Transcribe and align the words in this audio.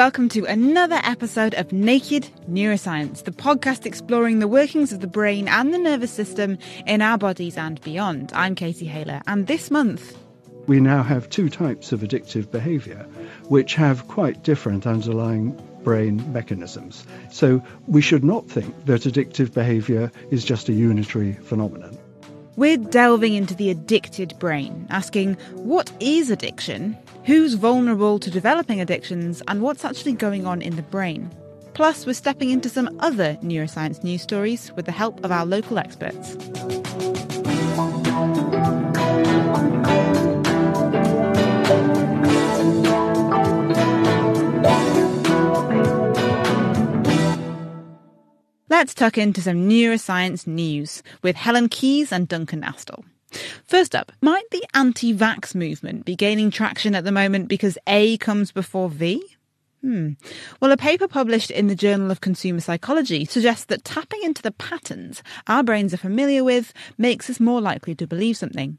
Welcome 0.00 0.30
to 0.30 0.46
another 0.46 0.98
episode 1.04 1.52
of 1.52 1.74
Naked 1.74 2.26
Neuroscience, 2.48 3.24
the 3.24 3.32
podcast 3.32 3.84
exploring 3.84 4.38
the 4.38 4.48
workings 4.48 4.94
of 4.94 5.00
the 5.00 5.06
brain 5.06 5.46
and 5.46 5.74
the 5.74 5.78
nervous 5.78 6.10
system 6.10 6.56
in 6.86 7.02
our 7.02 7.18
bodies 7.18 7.58
and 7.58 7.78
beyond. 7.82 8.32
I'm 8.34 8.54
Katie 8.54 8.86
Haylor, 8.86 9.20
and 9.26 9.46
this 9.46 9.70
month. 9.70 10.16
We 10.66 10.80
now 10.80 11.02
have 11.02 11.28
two 11.28 11.50
types 11.50 11.92
of 11.92 12.00
addictive 12.00 12.50
behaviour, 12.50 13.06
which 13.48 13.74
have 13.74 14.08
quite 14.08 14.42
different 14.42 14.86
underlying 14.86 15.50
brain 15.84 16.32
mechanisms. 16.32 17.06
So 17.30 17.62
we 17.86 18.00
should 18.00 18.24
not 18.24 18.48
think 18.48 18.86
that 18.86 19.02
addictive 19.02 19.52
behaviour 19.52 20.10
is 20.30 20.46
just 20.46 20.70
a 20.70 20.72
unitary 20.72 21.34
phenomenon. 21.34 21.98
We're 22.56 22.78
delving 22.78 23.34
into 23.34 23.54
the 23.54 23.68
addicted 23.68 24.34
brain, 24.38 24.86
asking 24.88 25.34
what 25.56 25.92
is 26.00 26.30
addiction, 26.30 26.96
who's 27.24 27.54
vulnerable 27.54 28.18
to 28.18 28.30
developing 28.30 28.80
addictions, 28.80 29.42
and 29.48 29.62
what's 29.62 29.84
actually 29.84 30.12
going 30.12 30.46
on 30.46 30.62
in 30.62 30.76
the 30.76 30.82
brain. 30.82 31.30
Plus, 31.74 32.04
we're 32.04 32.12
stepping 32.12 32.50
into 32.50 32.68
some 32.68 32.96
other 33.00 33.38
neuroscience 33.42 34.02
news 34.02 34.22
stories 34.22 34.72
with 34.76 34.86
the 34.86 34.92
help 34.92 35.24
of 35.24 35.32
our 35.32 35.46
local 35.46 35.78
experts. 35.78 36.36
Let's 48.68 48.94
tuck 48.94 49.18
into 49.18 49.42
some 49.42 49.68
neuroscience 49.68 50.46
news 50.46 51.02
with 51.22 51.36
Helen 51.36 51.68
Keyes 51.68 52.12
and 52.12 52.26
Duncan 52.26 52.62
Astle. 52.62 53.04
First 53.64 53.94
up, 53.94 54.12
might 54.20 54.48
the 54.50 54.64
anti 54.74 55.14
vax 55.14 55.54
movement 55.54 56.04
be 56.04 56.16
gaining 56.16 56.50
traction 56.50 56.94
at 56.94 57.04
the 57.04 57.12
moment 57.12 57.48
because 57.48 57.78
A 57.86 58.16
comes 58.18 58.52
before 58.52 58.88
V? 58.88 59.22
Hmm. 59.82 60.10
Well, 60.60 60.72
a 60.72 60.76
paper 60.76 61.08
published 61.08 61.50
in 61.50 61.68
the 61.68 61.74
Journal 61.74 62.10
of 62.10 62.20
Consumer 62.20 62.60
Psychology 62.60 63.24
suggests 63.24 63.64
that 63.66 63.84
tapping 63.84 64.22
into 64.22 64.42
the 64.42 64.50
patterns 64.50 65.22
our 65.46 65.62
brains 65.62 65.94
are 65.94 65.98
familiar 65.98 66.44
with 66.44 66.74
makes 66.98 67.30
us 67.30 67.40
more 67.40 67.62
likely 67.62 67.94
to 67.94 68.06
believe 68.06 68.36
something. 68.36 68.78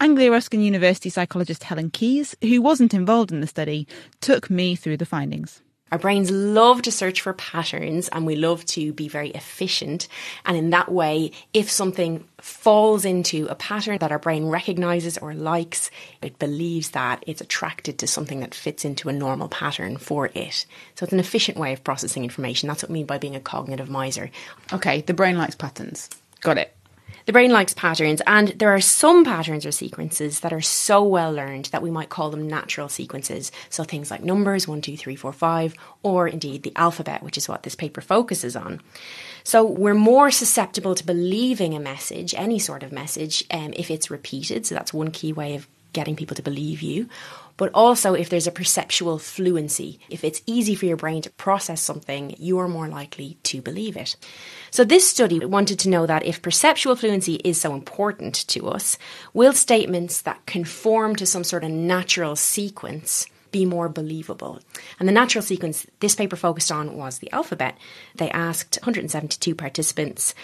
Anglia 0.00 0.30
Ruskin 0.30 0.60
University 0.60 1.10
psychologist 1.10 1.64
Helen 1.64 1.90
Keyes, 1.90 2.36
who 2.40 2.62
wasn't 2.62 2.94
involved 2.94 3.32
in 3.32 3.40
the 3.40 3.46
study, 3.46 3.86
took 4.20 4.48
me 4.48 4.76
through 4.76 4.96
the 4.96 5.04
findings. 5.04 5.60
Our 5.90 5.98
brains 5.98 6.30
love 6.30 6.82
to 6.82 6.92
search 6.92 7.20
for 7.20 7.32
patterns 7.32 8.08
and 8.08 8.26
we 8.26 8.36
love 8.36 8.64
to 8.66 8.92
be 8.92 9.08
very 9.08 9.30
efficient. 9.30 10.08
And 10.44 10.56
in 10.56 10.70
that 10.70 10.90
way, 10.90 11.32
if 11.54 11.70
something 11.70 12.24
falls 12.38 13.04
into 13.04 13.46
a 13.48 13.54
pattern 13.54 13.98
that 13.98 14.12
our 14.12 14.18
brain 14.18 14.46
recognizes 14.46 15.18
or 15.18 15.34
likes, 15.34 15.90
it 16.22 16.38
believes 16.38 16.90
that 16.90 17.24
it's 17.26 17.40
attracted 17.40 17.98
to 17.98 18.06
something 18.06 18.40
that 18.40 18.54
fits 18.54 18.84
into 18.84 19.08
a 19.08 19.12
normal 19.12 19.48
pattern 19.48 19.96
for 19.96 20.30
it. 20.34 20.66
So 20.94 21.04
it's 21.04 21.12
an 21.12 21.20
efficient 21.20 21.58
way 21.58 21.72
of 21.72 21.84
processing 21.84 22.24
information. 22.24 22.68
That's 22.68 22.82
what 22.82 22.90
I 22.90 22.92
mean 22.92 23.06
by 23.06 23.18
being 23.18 23.36
a 23.36 23.40
cognitive 23.40 23.90
miser. 23.90 24.30
Okay, 24.72 25.02
the 25.02 25.14
brain 25.14 25.38
likes 25.38 25.54
patterns. 25.54 26.08
Got 26.40 26.58
it. 26.58 26.74
The 27.26 27.32
brain 27.32 27.50
likes 27.50 27.74
patterns, 27.74 28.22
and 28.26 28.48
there 28.48 28.74
are 28.74 28.80
some 28.80 29.22
patterns 29.24 29.66
or 29.66 29.70
sequences 29.70 30.40
that 30.40 30.52
are 30.52 30.62
so 30.62 31.02
well 31.02 31.30
learned 31.30 31.66
that 31.66 31.82
we 31.82 31.90
might 31.90 32.08
call 32.08 32.30
them 32.30 32.48
natural 32.48 32.88
sequences. 32.88 33.52
So 33.68 33.84
things 33.84 34.10
like 34.10 34.22
numbers, 34.22 34.66
one, 34.66 34.80
two, 34.80 34.96
three, 34.96 35.14
four, 35.14 35.34
five, 35.34 35.74
or 36.02 36.26
indeed 36.26 36.62
the 36.62 36.72
alphabet, 36.74 37.22
which 37.22 37.36
is 37.36 37.48
what 37.48 37.64
this 37.64 37.74
paper 37.74 38.00
focuses 38.00 38.56
on. 38.56 38.80
So 39.44 39.64
we're 39.64 39.94
more 39.94 40.30
susceptible 40.30 40.94
to 40.94 41.04
believing 41.04 41.74
a 41.74 41.80
message, 41.80 42.34
any 42.34 42.58
sort 42.58 42.82
of 42.82 42.92
message, 42.92 43.44
um, 43.50 43.74
if 43.76 43.90
it's 43.90 44.10
repeated. 44.10 44.64
So 44.64 44.74
that's 44.74 44.94
one 44.94 45.10
key 45.10 45.32
way 45.32 45.54
of 45.54 45.68
getting 45.92 46.16
people 46.16 46.36
to 46.36 46.42
believe 46.42 46.80
you 46.80 47.08
but 47.58 47.70
also 47.74 48.14
if 48.14 48.30
there's 48.30 48.46
a 48.46 48.52
perceptual 48.52 49.18
fluency. 49.18 50.00
If 50.08 50.24
it's 50.24 50.40
easy 50.46 50.74
for 50.74 50.86
your 50.86 50.96
brain 50.96 51.20
to 51.22 51.30
process 51.30 51.82
something, 51.82 52.34
you're 52.38 52.68
more 52.68 52.88
likely 52.88 53.36
to 53.42 53.60
believe 53.60 53.98
it. 53.98 54.16
So 54.70 54.84
this 54.84 55.06
study 55.06 55.44
wanted 55.44 55.78
to 55.80 55.90
know 55.90 56.06
that 56.06 56.24
if 56.24 56.40
perceptual 56.40 56.96
fluency 56.96 57.34
is 57.44 57.60
so 57.60 57.74
important 57.74 58.34
to 58.48 58.68
us, 58.68 58.96
will 59.34 59.52
statements 59.52 60.22
that 60.22 60.46
conform 60.46 61.16
to 61.16 61.26
some 61.26 61.44
sort 61.44 61.64
of 61.64 61.70
natural 61.70 62.36
sequence 62.36 63.26
be 63.50 63.64
more 63.64 63.88
believable. 63.88 64.60
And 64.98 65.08
the 65.08 65.12
natural 65.12 65.42
sequence 65.42 65.86
this 66.00 66.14
paper 66.14 66.36
focused 66.36 66.70
on 66.70 66.96
was 66.96 67.18
the 67.18 67.32
alphabet. 67.32 67.76
They 68.14 68.30
asked 68.30 68.78
172 68.82 69.54
participants 69.54 70.34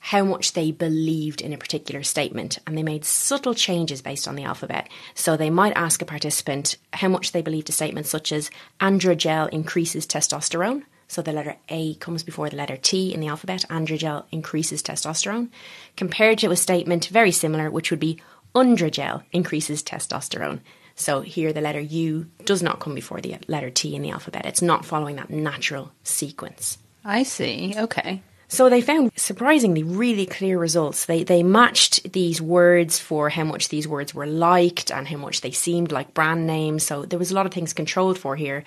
how 0.00 0.24
much 0.24 0.54
they 0.54 0.72
believed 0.72 1.40
in 1.40 1.52
a 1.52 1.58
particular 1.58 2.02
statement, 2.02 2.58
and 2.66 2.76
they 2.76 2.82
made 2.82 3.04
subtle 3.04 3.54
changes 3.54 4.00
based 4.00 4.26
on 4.26 4.34
the 4.34 4.42
alphabet. 4.42 4.88
So 5.14 5.36
they 5.36 5.50
might 5.50 5.76
ask 5.76 6.00
a 6.00 6.06
participant 6.06 6.76
how 6.94 7.08
much 7.08 7.32
they 7.32 7.42
believed 7.42 7.68
a 7.68 7.72
statement 7.72 8.06
such 8.06 8.32
as 8.32 8.50
androgel 8.80 9.50
increases 9.50 10.06
testosterone. 10.06 10.84
So 11.06 11.22
the 11.22 11.32
letter 11.32 11.56
A 11.68 11.94
comes 11.96 12.22
before 12.22 12.48
the 12.48 12.56
letter 12.56 12.76
T 12.76 13.12
in 13.12 13.20
the 13.20 13.28
alphabet. 13.28 13.64
Androgel 13.68 14.24
increases 14.30 14.82
testosterone, 14.82 15.50
compared 15.96 16.38
to 16.38 16.50
a 16.50 16.56
statement 16.56 17.08
very 17.08 17.32
similar, 17.32 17.70
which 17.70 17.90
would 17.90 18.00
be 18.00 18.20
undrogel 18.54 19.22
increases 19.32 19.82
testosterone. 19.82 20.60
So 20.94 21.20
here 21.20 21.52
the 21.52 21.60
letter 21.60 21.80
U 21.80 22.26
does 22.44 22.62
not 22.62 22.80
come 22.80 22.94
before 22.94 23.20
the 23.20 23.36
letter 23.48 23.70
T 23.70 23.94
in 23.94 24.02
the 24.02 24.10
alphabet. 24.10 24.46
It's 24.46 24.62
not 24.62 24.84
following 24.84 25.16
that 25.16 25.30
natural 25.30 25.92
sequence. 26.04 26.78
I 27.04 27.22
see. 27.22 27.74
Okay. 27.76 28.22
So 28.50 28.68
they 28.68 28.80
found 28.80 29.12
surprisingly 29.14 29.84
really 29.84 30.26
clear 30.26 30.58
results. 30.58 31.06
They 31.06 31.22
they 31.22 31.44
matched 31.44 32.12
these 32.12 32.42
words 32.42 32.98
for 32.98 33.30
how 33.30 33.44
much 33.44 33.68
these 33.68 33.86
words 33.86 34.12
were 34.12 34.26
liked 34.26 34.90
and 34.90 35.06
how 35.06 35.18
much 35.18 35.40
they 35.40 35.52
seemed 35.52 35.92
like 35.92 36.14
brand 36.14 36.48
names. 36.48 36.82
So 36.82 37.04
there 37.04 37.18
was 37.18 37.30
a 37.30 37.34
lot 37.34 37.46
of 37.46 37.52
things 37.52 37.72
controlled 37.72 38.18
for 38.18 38.34
here. 38.34 38.64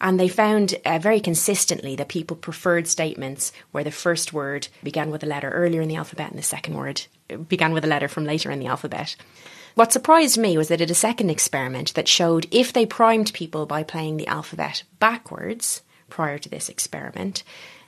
And 0.00 0.20
they 0.20 0.28
found 0.28 0.76
uh, 0.84 1.00
very 1.00 1.18
consistently 1.18 1.96
that 1.96 2.08
people 2.08 2.36
preferred 2.36 2.86
statements 2.86 3.52
where 3.72 3.82
the 3.82 3.90
first 3.90 4.32
word 4.32 4.68
began 4.84 5.10
with 5.10 5.24
a 5.24 5.26
letter 5.26 5.50
earlier 5.50 5.82
in 5.82 5.88
the 5.88 5.96
alphabet 5.96 6.30
and 6.30 6.38
the 6.38 6.44
second 6.44 6.74
word 6.74 7.02
began 7.48 7.72
with 7.72 7.84
a 7.84 7.88
letter 7.88 8.06
from 8.06 8.24
later 8.24 8.52
in 8.52 8.60
the 8.60 8.66
alphabet. 8.66 9.16
What 9.74 9.92
surprised 9.92 10.38
me 10.38 10.56
was 10.56 10.68
they 10.68 10.76
did 10.76 10.92
a 10.92 10.94
second 10.94 11.30
experiment 11.30 11.94
that 11.94 12.06
showed 12.06 12.46
if 12.52 12.72
they 12.72 12.86
primed 12.86 13.32
people 13.32 13.66
by 13.66 13.82
playing 13.82 14.16
the 14.16 14.28
alphabet 14.28 14.84
backwards 15.00 15.82
prior 16.08 16.38
to 16.38 16.48
this 16.48 16.68
experiment, 16.68 17.42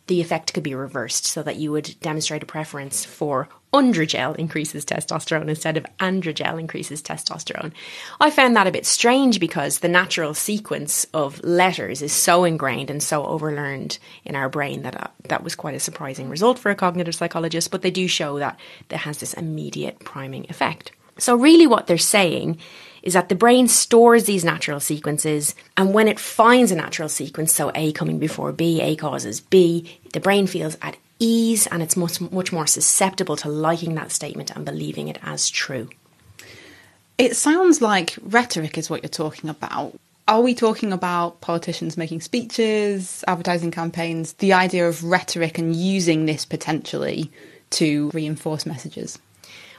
the 0.06 0.20
effect 0.20 0.54
could 0.54 0.62
be 0.62 0.74
reversed 0.74 1.26
so 1.26 1.42
that 1.42 1.56
you 1.56 1.72
would 1.72 1.96
demonstrate 2.00 2.42
a 2.42 2.46
preference 2.46 3.04
for 3.04 3.48
undrogel 3.72 4.34
increases 4.34 4.84
testosterone 4.84 5.48
instead 5.48 5.76
of 5.76 5.86
androgel 5.98 6.58
increases 6.58 7.02
testosterone. 7.02 7.72
I 8.20 8.30
found 8.30 8.56
that 8.56 8.66
a 8.66 8.72
bit 8.72 8.86
strange 8.86 9.40
because 9.40 9.80
the 9.80 9.88
natural 9.88 10.32
sequence 10.32 11.06
of 11.12 11.42
letters 11.44 12.00
is 12.00 12.12
so 12.12 12.44
ingrained 12.44 12.90
and 12.90 13.02
so 13.02 13.24
overlearned 13.24 13.98
in 14.24 14.34
our 14.34 14.48
brain 14.48 14.82
that 14.82 15.00
uh, 15.00 15.08
that 15.24 15.44
was 15.44 15.54
quite 15.54 15.74
a 15.74 15.80
surprising 15.80 16.28
result 16.28 16.58
for 16.58 16.70
a 16.70 16.76
cognitive 16.76 17.14
psychologist, 17.14 17.70
but 17.70 17.82
they 17.82 17.90
do 17.90 18.08
show 18.08 18.38
that 18.38 18.58
there 18.88 18.98
has 19.00 19.18
this 19.18 19.34
immediate 19.34 19.98
priming 20.00 20.46
effect. 20.48 20.92
So 21.18 21.34
really 21.36 21.66
what 21.66 21.86
they're 21.86 21.98
saying 21.98 22.58
is 23.06 23.12
that 23.12 23.28
the 23.28 23.36
brain 23.36 23.68
stores 23.68 24.24
these 24.24 24.44
natural 24.44 24.80
sequences, 24.80 25.54
and 25.76 25.94
when 25.94 26.08
it 26.08 26.18
finds 26.18 26.72
a 26.72 26.74
natural 26.74 27.08
sequence, 27.08 27.54
so 27.54 27.70
A 27.76 27.92
coming 27.92 28.18
before 28.18 28.50
B, 28.50 28.80
A 28.82 28.96
causes 28.96 29.40
B, 29.40 30.00
the 30.12 30.18
brain 30.18 30.48
feels 30.48 30.76
at 30.82 30.96
ease 31.20 31.68
and 31.68 31.84
it's 31.84 31.96
much, 31.96 32.20
much 32.20 32.52
more 32.52 32.66
susceptible 32.66 33.36
to 33.36 33.48
liking 33.48 33.94
that 33.94 34.10
statement 34.10 34.50
and 34.50 34.64
believing 34.64 35.06
it 35.06 35.20
as 35.22 35.48
true. 35.48 35.88
It 37.16 37.36
sounds 37.36 37.80
like 37.80 38.16
rhetoric 38.22 38.76
is 38.76 38.90
what 38.90 39.04
you're 39.04 39.08
talking 39.08 39.48
about. 39.48 39.94
Are 40.26 40.40
we 40.40 40.56
talking 40.56 40.92
about 40.92 41.40
politicians 41.40 41.96
making 41.96 42.22
speeches, 42.22 43.22
advertising 43.28 43.70
campaigns, 43.70 44.32
the 44.34 44.52
idea 44.52 44.88
of 44.88 45.04
rhetoric 45.04 45.58
and 45.58 45.76
using 45.76 46.26
this 46.26 46.44
potentially 46.44 47.30
to 47.70 48.10
reinforce 48.12 48.66
messages? 48.66 49.16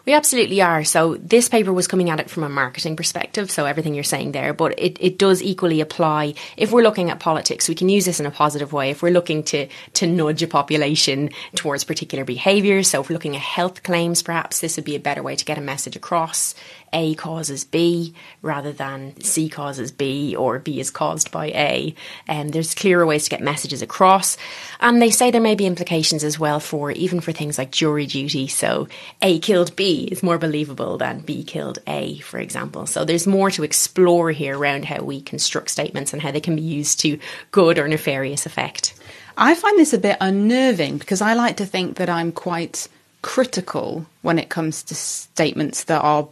We 0.07 0.13
absolutely 0.13 0.61
are. 0.61 0.85
So 0.85 1.15
this 1.15 1.49
paper 1.49 1.73
was 1.73 1.85
coming 1.85 2.09
at 2.09 2.21
it 2.21 2.29
from 2.29 2.43
a 2.43 2.49
marketing 2.49 2.95
perspective, 2.95 3.51
so 3.51 3.65
everything 3.65 3.93
you're 3.93 4.05
saying 4.05 4.31
there, 4.31 4.53
but 4.53 4.79
it, 4.79 4.95
it 5.01 5.19
does 5.19 5.43
equally 5.43 5.81
apply 5.81 6.35
if 6.55 6.71
we're 6.71 6.81
looking 6.81 7.09
at 7.09 7.19
politics. 7.19 7.67
We 7.67 7.75
can 7.75 7.89
use 7.89 8.05
this 8.05 8.21
in 8.21 8.25
a 8.25 8.31
positive 8.31 8.71
way. 8.71 8.89
If 8.89 9.01
we're 9.01 9.11
looking 9.11 9.43
to 9.43 9.67
to 9.95 10.07
nudge 10.07 10.41
a 10.41 10.47
population 10.47 11.31
towards 11.55 11.83
particular 11.83 12.23
behaviours, 12.23 12.89
so 12.89 13.01
if 13.01 13.09
we're 13.09 13.15
looking 13.15 13.35
at 13.35 13.41
health 13.41 13.83
claims, 13.83 14.23
perhaps 14.23 14.61
this 14.61 14.77
would 14.77 14.85
be 14.85 14.95
a 14.95 14.99
better 15.01 15.21
way 15.21 15.35
to 15.35 15.43
get 15.43 15.57
a 15.57 15.61
message 15.61 15.97
across. 15.97 16.55
A 16.93 17.15
causes 17.15 17.63
B 17.63 18.13
rather 18.41 18.71
than 18.71 19.19
C 19.21 19.49
causes 19.49 19.91
B 19.91 20.35
or 20.35 20.59
B 20.59 20.79
is 20.79 20.89
caused 20.89 21.31
by 21.31 21.47
A. 21.47 21.95
And 22.27 22.47
um, 22.47 22.51
there's 22.51 22.75
clearer 22.75 23.05
ways 23.05 23.25
to 23.25 23.29
get 23.29 23.41
messages 23.41 23.81
across. 23.81 24.37
And 24.79 25.01
they 25.01 25.09
say 25.09 25.31
there 25.31 25.41
may 25.41 25.55
be 25.55 25.65
implications 25.65 26.23
as 26.23 26.39
well 26.39 26.59
for 26.59 26.91
even 26.91 27.19
for 27.19 27.31
things 27.31 27.57
like 27.57 27.71
jury 27.71 28.05
duty. 28.05 28.47
So 28.47 28.87
A 29.21 29.39
killed 29.39 29.75
B 29.75 30.07
is 30.11 30.23
more 30.23 30.37
believable 30.37 30.97
than 30.97 31.19
B 31.19 31.43
killed 31.43 31.79
A, 31.87 32.19
for 32.19 32.39
example. 32.39 32.85
So 32.85 33.05
there's 33.05 33.27
more 33.27 33.51
to 33.51 33.63
explore 33.63 34.31
here 34.31 34.57
around 34.57 34.85
how 34.85 35.01
we 35.03 35.21
construct 35.21 35.69
statements 35.69 36.13
and 36.13 36.21
how 36.21 36.31
they 36.31 36.41
can 36.41 36.55
be 36.55 36.61
used 36.61 36.99
to 37.01 37.19
good 37.51 37.79
or 37.79 37.87
nefarious 37.87 38.45
effect. 38.45 38.93
I 39.37 39.53
find 39.53 39.77
this 39.77 39.93
a 39.93 39.99
bit 39.99 40.17
unnerving 40.19 40.97
because 40.97 41.21
I 41.21 41.33
like 41.33 41.57
to 41.57 41.65
think 41.65 41.97
that 41.97 42.09
I'm 42.09 42.31
quite 42.31 42.87
critical 43.21 44.05
when 44.21 44.39
it 44.39 44.49
comes 44.49 44.83
to 44.83 44.95
statements 44.95 45.83
that 45.85 46.01
are 46.01 46.27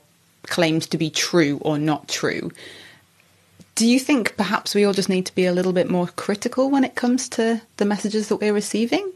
claimed 0.47 0.83
to 0.91 0.97
be 0.97 1.09
true 1.09 1.59
or 1.61 1.77
not 1.77 2.07
true. 2.07 2.51
Do 3.75 3.85
you 3.85 3.99
think 3.99 4.37
perhaps 4.37 4.73
we 4.73 4.85
all 4.85 4.93
just 4.93 5.09
need 5.09 5.25
to 5.25 5.35
be 5.35 5.45
a 5.45 5.51
little 5.51 5.73
bit 5.73 5.89
more 5.89 6.07
critical 6.07 6.69
when 6.69 6.85
it 6.85 6.95
comes 6.95 7.27
to 7.29 7.61
the 7.77 7.85
messages 7.85 8.29
that 8.29 8.37
we're 8.37 8.53
receiving? 8.53 9.11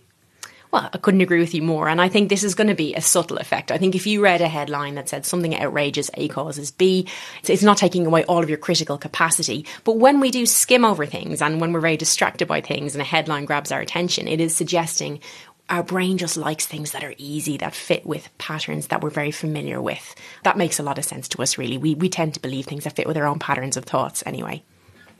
Well, 0.71 0.87
I 0.93 0.97
couldn't 0.99 1.21
agree 1.21 1.39
with 1.39 1.55
you 1.55 1.63
more. 1.63 1.89
And 1.89 1.99
I 1.99 2.09
think 2.09 2.29
this 2.29 2.43
is 2.43 2.53
going 2.53 2.67
to 2.67 2.75
be 2.75 2.93
a 2.93 3.01
subtle 3.01 3.37
effect. 3.37 3.71
I 3.71 3.79
think 3.79 3.95
if 3.95 4.05
you 4.05 4.21
read 4.21 4.41
a 4.41 4.47
headline 4.47 4.95
that 4.95 5.09
said 5.09 5.25
something 5.25 5.59
outrageous, 5.59 6.11
A 6.13 6.27
causes 6.27 6.69
B, 6.69 7.07
it's 7.43 7.63
not 7.63 7.77
taking 7.77 8.05
away 8.05 8.23
all 8.25 8.43
of 8.43 8.49
your 8.49 8.59
critical 8.59 8.97
capacity. 8.97 9.65
But 9.83 9.97
when 9.97 10.19
we 10.19 10.29
do 10.29 10.45
skim 10.45 10.85
over 10.85 11.07
things 11.07 11.41
and 11.41 11.59
when 11.59 11.73
we're 11.73 11.79
very 11.79 11.97
distracted 11.97 12.47
by 12.47 12.61
things 12.61 12.93
and 12.93 13.01
a 13.01 13.05
headline 13.05 13.45
grabs 13.45 13.71
our 13.71 13.81
attention, 13.81 14.27
it 14.27 14.39
is 14.39 14.55
suggesting 14.55 15.21
our 15.69 15.83
brain 15.83 16.17
just 16.17 16.35
likes 16.35 16.65
things 16.65 16.91
that 16.91 17.03
are 17.03 17.13
easy, 17.17 17.57
that 17.57 17.75
fit 17.75 18.05
with 18.05 18.29
patterns 18.37 18.87
that 18.87 19.01
we're 19.01 19.09
very 19.09 19.31
familiar 19.31 19.81
with. 19.81 20.15
That 20.43 20.57
makes 20.57 20.79
a 20.79 20.83
lot 20.83 20.97
of 20.97 21.05
sense 21.05 21.27
to 21.29 21.41
us, 21.41 21.57
really. 21.57 21.77
We, 21.77 21.95
we 21.95 22.09
tend 22.09 22.33
to 22.33 22.41
believe 22.41 22.65
things 22.65 22.83
that 22.83 22.95
fit 22.95 23.07
with 23.07 23.17
our 23.17 23.25
own 23.25 23.39
patterns 23.39 23.77
of 23.77 23.85
thoughts 23.85 24.23
anyway. 24.25 24.63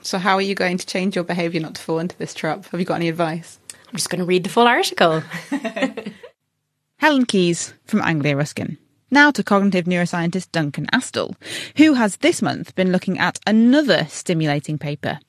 So, 0.02 0.18
how 0.18 0.36
are 0.36 0.42
you 0.42 0.56
going 0.56 0.78
to 0.78 0.86
change 0.86 1.16
your 1.16 1.24
behaviour 1.24 1.60
not 1.60 1.76
to 1.76 1.82
fall 1.82 2.00
into 2.00 2.18
this 2.18 2.34
trap? 2.34 2.66
Have 2.68 2.80
you 2.80 2.86
got 2.86 2.96
any 2.96 3.10
advice? 3.10 3.60
I'm 3.88 3.96
just 3.96 4.10
going 4.10 4.20
to 4.20 4.26
read 4.26 4.44
the 4.44 4.50
full 4.50 4.68
article. 4.68 5.24
Helen 6.98 7.26
Keyes 7.26 7.74
from 7.86 8.02
Anglia 8.02 8.36
Ruskin. 8.36 8.78
Now 9.12 9.32
to 9.32 9.44
cognitive 9.44 9.86
neuroscientist 9.86 10.52
Duncan 10.52 10.86
Astle, 10.94 11.36
who 11.78 11.96
has 11.96 12.18
this 12.18 12.42
month 12.42 12.76
been 12.76 12.92
looking 12.92 13.18
at 13.18 13.40
another 13.48 14.06
stimulating 14.08 14.78
paper. 14.78 15.20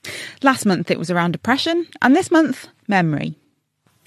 Last 0.43 0.67
month 0.67 0.91
it 0.91 0.99
was 0.99 1.11
around 1.11 1.33
depression, 1.33 1.87
and 2.03 2.15
this 2.15 2.31
month, 2.31 2.69
memory. 2.87 3.40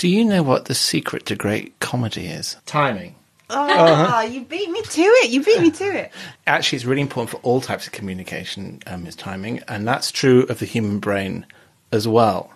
Do 0.03 0.09
you 0.09 0.25
know 0.25 0.44
what 0.44 0.65
the 0.65 0.75
secret 0.75 1.25
to 1.27 1.35
great 1.38 1.79
comedy 1.79 2.25
is? 2.25 2.57
Timing. 2.65 3.15
Oh, 3.50 3.69
uh-huh. 3.69 4.23
you 4.23 4.41
beat 4.41 4.69
me 4.69 4.81
to 4.81 5.01
it. 5.01 5.29
You 5.29 5.41
beat 5.41 5.61
me 5.61 5.71
to 5.71 5.97
it. 5.97 6.11
Actually, 6.45 6.75
it's 6.75 6.83
really 6.83 7.00
important 7.00 7.29
for 7.29 7.38
all 7.38 7.61
types 7.61 7.88
of 7.88 7.94
communication, 7.94 8.81
um, 8.85 9.07
is 9.07 9.15
timing, 9.15 9.61
and 9.69 9.88
that's 9.88 10.11
true 10.11 10.44
of 10.50 10.59
the 10.59 10.65
human 10.65 11.00
brain 11.00 11.45
as 11.94 12.05
well. 12.05 12.51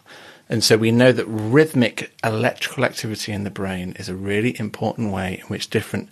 And 0.49 0.61
so 0.61 0.75
we 0.75 0.91
know 0.91 1.13
that 1.13 1.25
rhythmic 1.25 2.11
electrical 2.21 2.83
activity 2.83 3.31
in 3.31 3.45
the 3.45 3.49
brain 3.49 3.93
is 3.97 4.09
a 4.09 4.13
really 4.13 4.59
important 4.59 5.13
way 5.13 5.35
in 5.35 5.45
which 5.45 5.69
different 5.69 6.09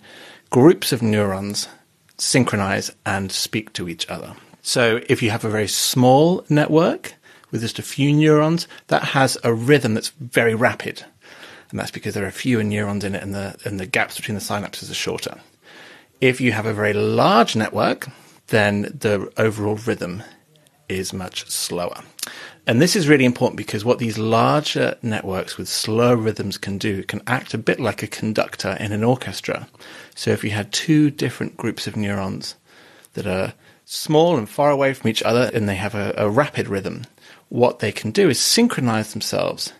groups 0.48 0.90
of 0.90 1.02
neurons 1.02 1.68
synchronize 2.16 2.90
and 3.04 3.30
speak 3.30 3.74
to 3.74 3.90
each 3.90 4.08
other. 4.08 4.34
So 4.62 5.02
if 5.06 5.22
you 5.22 5.28
have 5.32 5.44
a 5.44 5.50
very 5.50 5.68
small 5.68 6.46
network 6.48 7.12
with 7.50 7.60
just 7.60 7.78
a 7.78 7.82
few 7.82 8.10
neurons, 8.10 8.66
that 8.86 9.02
has 9.02 9.36
a 9.44 9.52
rhythm 9.52 9.92
that's 9.92 10.08
very 10.18 10.54
rapid. 10.54 11.04
And 11.70 11.78
that's 11.78 11.90
because 11.90 12.14
there 12.14 12.26
are 12.26 12.30
fewer 12.30 12.62
neurons 12.62 13.04
in 13.04 13.14
it 13.14 13.22
and 13.22 13.34
the, 13.34 13.56
and 13.64 13.80
the 13.80 13.86
gaps 13.86 14.16
between 14.16 14.36
the 14.36 14.40
synapses 14.40 14.90
are 14.90 14.94
shorter. 14.94 15.40
If 16.20 16.40
you 16.40 16.52
have 16.52 16.66
a 16.66 16.72
very 16.72 16.92
large 16.92 17.56
network, 17.56 18.08
then 18.48 18.82
the 18.82 19.30
overall 19.36 19.76
rhythm 19.76 20.22
is 20.88 21.12
much 21.12 21.48
slower. 21.50 22.02
And 22.66 22.80
this 22.80 22.96
is 22.96 23.08
really 23.08 23.24
important 23.24 23.56
because 23.56 23.84
what 23.84 23.98
these 23.98 24.18
larger 24.18 24.96
networks 25.02 25.56
with 25.56 25.68
slow 25.68 26.14
rhythms 26.14 26.58
can 26.58 26.78
do 26.78 27.02
can 27.04 27.22
act 27.26 27.54
a 27.54 27.58
bit 27.58 27.78
like 27.78 28.02
a 28.02 28.08
conductor 28.08 28.76
in 28.80 28.92
an 28.92 29.04
orchestra. 29.04 29.68
So 30.14 30.30
if 30.30 30.42
you 30.42 30.50
had 30.50 30.72
two 30.72 31.10
different 31.10 31.56
groups 31.56 31.86
of 31.86 31.96
neurons 31.96 32.56
that 33.12 33.26
are 33.26 33.54
small 33.84 34.36
and 34.36 34.48
far 34.48 34.70
away 34.70 34.94
from 34.94 35.08
each 35.08 35.22
other 35.22 35.50
and 35.54 35.68
they 35.68 35.76
have 35.76 35.94
a, 35.94 36.12
a 36.16 36.28
rapid 36.28 36.66
rhythm, 36.66 37.04
what 37.48 37.78
they 37.78 37.92
can 37.92 38.10
do 38.10 38.28
is 38.28 38.40
synchronize 38.40 39.12
themselves 39.12 39.72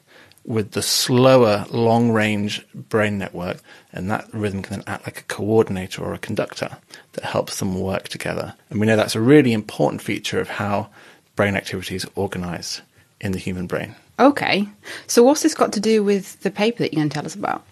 with 0.47 0.73
the 0.73 0.83
slower 0.83 1.67
long 1.71 2.11
range 2.13 2.65
brain 2.73 3.19
network, 3.19 3.59
and 3.93 4.11
that 4.11 4.33
rhythm 4.33 4.63
can 4.63 4.77
then 4.77 4.85
act 4.87 5.07
like 5.07 5.21
a 5.21 5.25
coordinator 5.25 6.03
or 6.03 6.15
a 6.15 6.19
conductor 6.19 6.79
that 7.15 7.25
helps 7.25 7.59
them 7.59 7.81
work 7.81 8.09
together. 8.09 8.55
And 8.71 8.81
we 8.81 8.87
know 8.87 8.97
that's 8.97 9.17
a 9.17 9.21
really 9.21 9.53
important 9.53 10.01
feature 10.01 10.41
of 10.41 10.49
how 10.49 10.89
brain 11.35 11.57
activities 11.57 12.07
organized 12.15 12.81
in 13.21 13.33
the 13.33 13.39
human 13.39 13.67
brain. 13.67 13.97
Okay. 14.19 14.67
So, 15.07 15.23
what's 15.23 15.43
this 15.43 15.55
got 15.55 15.75
to 15.75 15.81
do 15.81 16.03
with 16.03 16.41
the 16.41 16.51
paper 16.51 16.79
that 16.79 16.93
you're 16.93 17.01
going 17.01 17.11
to 17.11 17.15
tell 17.15 17.27
us 17.27 17.35
about? 17.35 17.63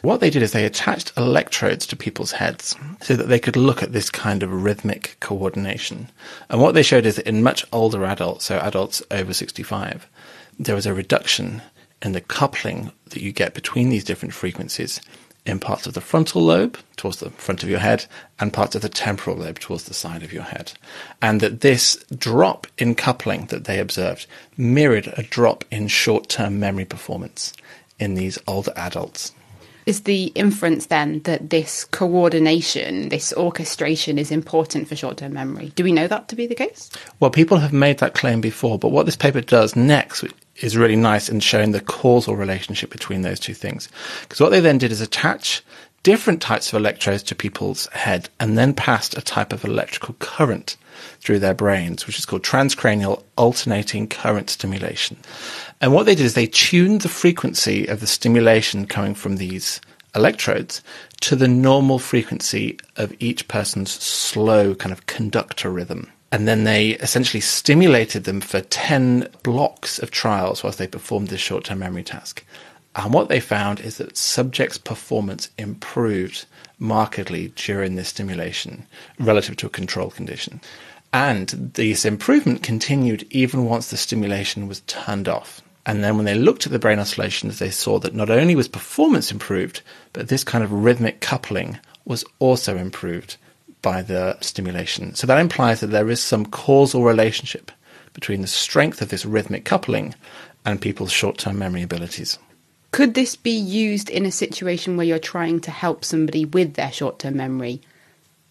What 0.00 0.20
they 0.20 0.30
did 0.30 0.42
is 0.42 0.52
they 0.52 0.64
attached 0.64 1.12
electrodes 1.18 1.86
to 1.86 1.96
people's 1.96 2.32
heads 2.32 2.74
so 3.02 3.14
that 3.14 3.28
they 3.28 3.38
could 3.38 3.56
look 3.56 3.82
at 3.82 3.92
this 3.92 4.08
kind 4.08 4.42
of 4.42 4.64
rhythmic 4.64 5.16
coordination. 5.20 6.08
And 6.48 6.62
what 6.62 6.74
they 6.74 6.82
showed 6.82 7.04
is 7.04 7.16
that 7.16 7.26
in 7.26 7.42
much 7.42 7.66
older 7.72 8.04
adults, 8.04 8.46
so 8.46 8.58
adults 8.58 9.02
over 9.10 9.34
65, 9.34 10.08
there 10.58 10.74
was 10.74 10.86
a 10.86 10.94
reduction 10.94 11.60
in 12.02 12.12
the 12.12 12.20
coupling 12.20 12.92
that 13.10 13.22
you 13.22 13.32
get 13.32 13.54
between 13.54 13.88
these 13.88 14.04
different 14.04 14.34
frequencies 14.34 15.00
in 15.44 15.58
parts 15.58 15.86
of 15.86 15.94
the 15.94 16.00
frontal 16.00 16.42
lobe 16.42 16.78
towards 16.96 17.18
the 17.18 17.30
front 17.30 17.62
of 17.62 17.68
your 17.68 17.78
head 17.78 18.06
and 18.38 18.52
parts 18.52 18.74
of 18.74 18.82
the 18.82 18.88
temporal 18.88 19.36
lobe 19.36 19.58
towards 19.58 19.84
the 19.84 19.94
side 19.94 20.22
of 20.22 20.32
your 20.32 20.42
head. 20.42 20.72
And 21.20 21.40
that 21.40 21.62
this 21.62 21.96
drop 22.16 22.66
in 22.78 22.94
coupling 22.94 23.46
that 23.46 23.64
they 23.64 23.80
observed 23.80 24.26
mirrored 24.56 25.12
a 25.16 25.22
drop 25.22 25.64
in 25.70 25.88
short 25.88 26.28
term 26.28 26.60
memory 26.60 26.84
performance 26.84 27.52
in 27.98 28.14
these 28.14 28.38
older 28.46 28.72
adults. 28.76 29.32
Is 29.84 30.02
the 30.02 30.26
inference 30.36 30.86
then 30.86 31.22
that 31.22 31.50
this 31.50 31.84
coordination, 31.84 33.08
this 33.08 33.32
orchestration 33.32 34.16
is 34.16 34.30
important 34.30 34.86
for 34.86 34.94
short 34.94 35.16
term 35.16 35.32
memory? 35.32 35.72
Do 35.74 35.82
we 35.82 35.90
know 35.90 36.06
that 36.06 36.28
to 36.28 36.36
be 36.36 36.46
the 36.46 36.54
case? 36.54 36.88
Well, 37.18 37.32
people 37.32 37.56
have 37.58 37.72
made 37.72 37.98
that 37.98 38.14
claim 38.14 38.40
before, 38.40 38.78
but 38.78 38.90
what 38.92 39.06
this 39.06 39.16
paper 39.16 39.40
does 39.40 39.74
next 39.74 40.22
is 40.62 40.76
really 40.76 40.96
nice 40.96 41.28
in 41.28 41.40
showing 41.40 41.72
the 41.72 41.80
causal 41.80 42.36
relationship 42.36 42.90
between 42.90 43.22
those 43.22 43.40
two 43.40 43.54
things. 43.54 43.88
Because 44.22 44.40
what 44.40 44.50
they 44.50 44.60
then 44.60 44.78
did 44.78 44.92
is 44.92 45.00
attach 45.00 45.62
different 46.02 46.42
types 46.42 46.72
of 46.72 46.78
electrodes 46.78 47.22
to 47.22 47.34
people's 47.34 47.86
head 47.88 48.28
and 48.40 48.58
then 48.58 48.74
passed 48.74 49.16
a 49.16 49.22
type 49.22 49.52
of 49.52 49.64
electrical 49.64 50.14
current 50.18 50.76
through 51.20 51.38
their 51.38 51.54
brains, 51.54 52.06
which 52.06 52.18
is 52.18 52.26
called 52.26 52.42
transcranial 52.42 53.22
alternating 53.36 54.08
current 54.08 54.50
stimulation. 54.50 55.16
And 55.80 55.92
what 55.92 56.06
they 56.06 56.14
did 56.14 56.26
is 56.26 56.34
they 56.34 56.46
tuned 56.46 57.02
the 57.02 57.08
frequency 57.08 57.86
of 57.86 58.00
the 58.00 58.06
stimulation 58.06 58.86
coming 58.86 59.14
from 59.14 59.36
these 59.36 59.80
electrodes 60.14 60.82
to 61.20 61.36
the 61.36 61.48
normal 61.48 61.98
frequency 61.98 62.78
of 62.96 63.14
each 63.18 63.48
person's 63.48 63.90
slow 63.90 64.74
kind 64.74 64.92
of 64.92 65.06
conductor 65.06 65.70
rhythm. 65.70 66.10
And 66.32 66.48
then 66.48 66.64
they 66.64 66.92
essentially 66.92 67.42
stimulated 67.42 68.24
them 68.24 68.40
for 68.40 68.62
10 68.62 69.28
blocks 69.42 69.98
of 69.98 70.10
trials 70.10 70.64
whilst 70.64 70.78
they 70.78 70.86
performed 70.86 71.28
this 71.28 71.42
short 71.42 71.64
term 71.64 71.80
memory 71.80 72.02
task. 72.02 72.42
And 72.96 73.12
what 73.12 73.28
they 73.28 73.38
found 73.38 73.80
is 73.80 73.98
that 73.98 74.16
subjects' 74.16 74.78
performance 74.78 75.50
improved 75.58 76.46
markedly 76.78 77.52
during 77.54 77.94
this 77.94 78.08
stimulation 78.08 78.86
relative 79.18 79.56
to 79.58 79.66
a 79.66 79.70
control 79.70 80.10
condition. 80.10 80.62
And 81.12 81.48
this 81.74 82.06
improvement 82.06 82.62
continued 82.62 83.26
even 83.28 83.66
once 83.66 83.90
the 83.90 83.98
stimulation 83.98 84.66
was 84.68 84.80
turned 84.86 85.28
off. 85.28 85.60
And 85.84 86.02
then 86.02 86.16
when 86.16 86.24
they 86.24 86.34
looked 86.34 86.64
at 86.64 86.72
the 86.72 86.78
brain 86.78 86.98
oscillations, 86.98 87.58
they 87.58 87.70
saw 87.70 87.98
that 87.98 88.14
not 88.14 88.30
only 88.30 88.54
was 88.54 88.68
performance 88.68 89.30
improved, 89.30 89.82
but 90.14 90.28
this 90.28 90.44
kind 90.44 90.64
of 90.64 90.72
rhythmic 90.72 91.20
coupling 91.20 91.78
was 92.06 92.24
also 92.38 92.78
improved 92.78 93.36
by 93.82 94.00
the 94.02 94.38
stimulation. 94.40 95.14
So 95.14 95.26
that 95.26 95.38
implies 95.38 95.80
that 95.80 95.88
there 95.88 96.08
is 96.08 96.20
some 96.20 96.46
causal 96.46 97.02
relationship 97.02 97.70
between 98.14 98.40
the 98.40 98.46
strength 98.46 99.02
of 99.02 99.08
this 99.08 99.26
rhythmic 99.26 99.64
coupling 99.64 100.14
and 100.64 100.80
people's 100.80 101.12
short 101.12 101.38
term 101.38 101.58
memory 101.58 101.82
abilities. 101.82 102.38
Could 102.92 103.14
this 103.14 103.36
be 103.36 103.50
used 103.50 104.10
in 104.10 104.26
a 104.26 104.30
situation 104.30 104.96
where 104.96 105.06
you're 105.06 105.18
trying 105.18 105.60
to 105.60 105.70
help 105.70 106.04
somebody 106.04 106.44
with 106.44 106.74
their 106.74 106.92
short 106.92 107.18
term 107.18 107.36
memory? 107.36 107.80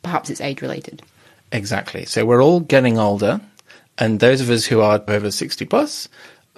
Perhaps 0.03 0.29
it's 0.29 0.41
age 0.41 0.61
related. 0.61 1.01
Exactly. 1.51 2.05
So 2.05 2.25
we're 2.25 2.43
all 2.43 2.59
getting 2.59 2.97
older, 2.97 3.39
and 3.97 4.19
those 4.19 4.41
of 4.41 4.49
us 4.49 4.65
who 4.65 4.81
are 4.81 5.03
over 5.07 5.29
60 5.31 5.65
plus 5.65 6.09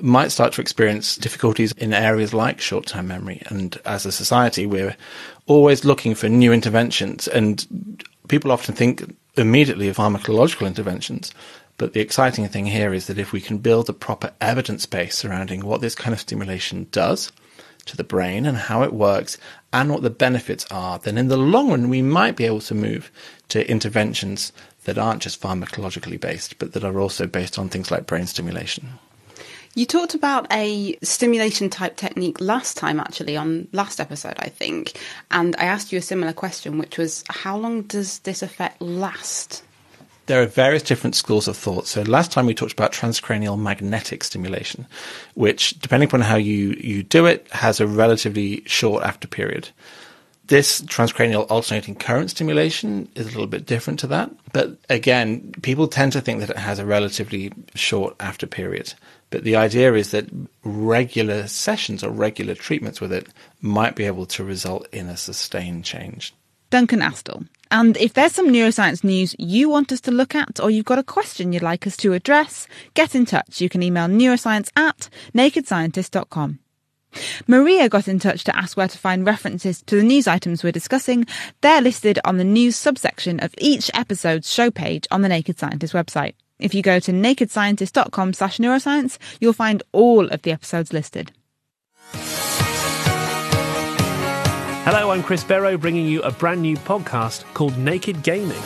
might 0.02 0.32
start 0.32 0.54
to 0.54 0.62
experience 0.62 1.18
difficulties 1.18 1.72
in 1.74 1.94
areas 1.94 2.34
like 2.34 2.62
short 2.62 2.88
term 2.88 3.08
memory. 3.08 3.42
And 3.48 3.78
as 3.86 4.06
a 4.06 4.12
society, 4.12 4.66
we're 4.66 4.96
always 5.46 5.84
looking 5.84 6.16
for 6.16 6.30
new 6.30 6.54
interventions. 6.54 7.28
And 7.28 8.04
people 8.28 8.52
often 8.52 8.76
think 8.76 9.16
immediately 9.36 9.88
of 9.88 9.98
pharmacological 9.98 10.68
interventions. 10.68 11.32
But 11.78 11.94
the 11.94 12.02
exciting 12.02 12.48
thing 12.48 12.68
here 12.68 12.94
is 12.94 13.08
that 13.08 13.18
if 13.18 13.32
we 13.32 13.42
can 13.42 13.58
build 13.58 13.90
a 13.90 13.94
proper 13.94 14.32
evidence 14.40 14.86
base 14.86 15.18
surrounding 15.18 15.66
what 15.66 15.82
this 15.82 15.96
kind 15.96 16.14
of 16.14 16.20
stimulation 16.20 16.88
does 16.92 17.32
to 17.86 17.98
the 17.98 18.04
brain 18.04 18.46
and 18.46 18.58
how 18.58 18.84
it 18.84 18.94
works 18.94 19.38
and 19.74 19.90
what 19.90 20.04
the 20.04 20.10
benefits 20.10 20.66
are, 20.72 21.00
then 21.00 21.18
in 21.18 21.28
the 21.28 21.38
long 21.38 21.72
run, 21.72 21.90
we 21.90 22.02
might 22.02 22.36
be 22.36 22.46
able 22.46 22.62
to 22.62 22.76
move 22.76 23.12
to 23.50 23.70
interventions 23.70 24.54
that 24.86 24.98
aren't 24.98 25.22
just 25.22 25.42
pharmacologically 25.42 26.20
based, 26.20 26.60
but 26.60 26.74
that 26.74 26.84
are 26.84 27.00
also 27.00 27.26
based 27.26 27.58
on 27.58 27.70
things 27.70 27.90
like 27.90 28.06
brain 28.06 28.28
stimulation. 28.28 29.00
You 29.76 29.88
talked 29.88 30.14
about 30.14 30.46
a 30.54 30.96
stimulation 31.02 31.68
type 31.68 31.96
technique 31.96 32.40
last 32.40 32.78
time, 32.78 33.00
actually, 33.00 33.36
on 33.36 33.68
last 33.72 34.00
episode, 34.00 34.36
I 34.38 34.50
think. 34.50 35.00
And 35.32 35.56
I 35.56 35.64
asked 35.64 35.92
you 35.92 35.98
a 35.98 36.02
similar 36.02 36.32
question, 36.32 36.78
which 36.78 37.00
was 37.00 37.24
how 37.28 37.58
long 37.58 37.82
does 37.84 38.20
this 38.20 38.44
effect 38.44 38.80
last? 38.82 39.64
There 40.28 40.42
are 40.44 40.46
various 40.46 40.84
different 40.84 41.16
schools 41.16 41.48
of 41.48 41.58
thought. 41.58 41.88
So 41.88 42.04
last 42.04 42.32
time 42.32 42.46
we 42.46 42.54
talked 42.54 42.72
about 42.72 42.94
transcranial 42.94 43.60
magnetic 43.60 44.24
stimulation, 44.24 44.86
which, 45.34 45.72
depending 45.80 46.08
upon 46.08 46.22
how 46.22 46.36
you, 46.36 46.78
you 46.80 47.02
do 47.02 47.26
it, 47.26 47.48
has 47.52 47.80
a 47.80 47.88
relatively 47.88 48.62
short 48.68 49.04
after 49.04 49.28
period. 49.28 49.70
This 50.48 50.82
transcranial 50.82 51.50
alternating 51.50 51.96
current 51.96 52.30
stimulation 52.30 53.10
is 53.16 53.26
a 53.26 53.32
little 53.32 53.48
bit 53.48 53.66
different 53.66 54.00
to 54.02 54.08
that. 54.08 54.30
But 54.52 54.78
again, 54.90 55.52
people 55.64 55.88
tend 55.88 56.12
to 56.14 56.22
think 56.22 56.42
that 56.42 56.52
it 56.52 56.58
has 56.58 56.78
a 56.78 56.86
relatively 56.86 57.52
short 57.74 58.16
after 58.20 58.46
period. 58.46 58.94
But 59.34 59.46
the 59.46 59.56
idea 59.56 59.96
is 59.96 60.12
that 60.12 60.30
regular 60.64 61.48
sessions 61.48 62.04
or 62.04 62.12
regular 62.12 62.54
treatments 62.54 63.02
with 63.02 63.12
it 63.12 63.30
might 63.62 63.96
be 63.96 64.04
able 64.04 64.28
to 64.28 64.44
result 64.44 64.88
in 64.92 65.10
a 65.10 65.18
sustained 65.18 65.86
change. 65.86 66.36
Duncan 66.70 67.00
Astle. 67.00 67.48
And 67.72 67.98
if 67.98 68.14
there's 68.14 68.34
some 68.34 68.50
neuroscience 68.50 69.04
news 69.04 69.36
you 69.40 69.70
want 69.70 69.92
us 69.92 70.02
to 70.02 70.12
look 70.12 70.36
at 70.36 70.60
or 70.60 70.70
you've 70.70 70.86
got 70.86 71.00
a 71.00 71.04
question 71.04 71.52
you'd 71.52 71.64
like 71.64 71.88
us 71.88 71.98
to 71.98 72.14
address, 72.14 72.68
get 72.94 73.16
in 73.16 73.26
touch. 73.26 73.60
You 73.60 73.70
can 73.70 73.82
email 73.82 74.08
neuroscience 74.08 74.70
at 74.76 75.10
nakedscientist.com. 75.34 76.60
Maria 77.48 77.90
got 77.90 78.08
in 78.08 78.20
touch 78.20 78.44
to 78.44 78.56
ask 78.56 78.78
where 78.78 78.88
to 78.88 79.00
find 79.00 79.26
references 79.26 79.82
to 79.82 79.96
the 79.96 80.04
news 80.04 80.28
items 80.28 80.64
we're 80.64 80.72
discussing. 80.72 81.26
They're 81.62 81.82
listed 81.82 82.20
on 82.24 82.38
the 82.38 82.44
news 82.44 82.76
subsection 82.76 83.40
of 83.40 83.56
each 83.58 83.90
episode's 83.96 84.54
show 84.54 84.70
page 84.70 85.08
on 85.10 85.24
the 85.24 85.30
Naked 85.30 85.58
Scientist 85.58 85.96
website. 85.96 86.36
If 86.60 86.74
you 86.74 86.82
go 86.82 87.00
to 87.00 87.12
nakedscientist.com 87.12 88.34
slash 88.34 88.58
neuroscience, 88.58 89.18
you'll 89.40 89.54
find 89.54 89.84
all 89.92 90.28
of 90.30 90.42
the 90.44 90.52
episodes 90.52 90.94
listed. 90.94 91.32
Hello, 94.86 95.12
I'm 95.12 95.24
Chris 95.24 95.44
Barrow, 95.44 95.78
bringing 95.78 96.08
you 96.08 96.22
a 96.24 96.32
brand 96.32 96.62
new 96.62 96.76
podcast 96.76 97.44
called 97.54 97.78
Naked 97.78 98.22
Gaming. 98.22 98.62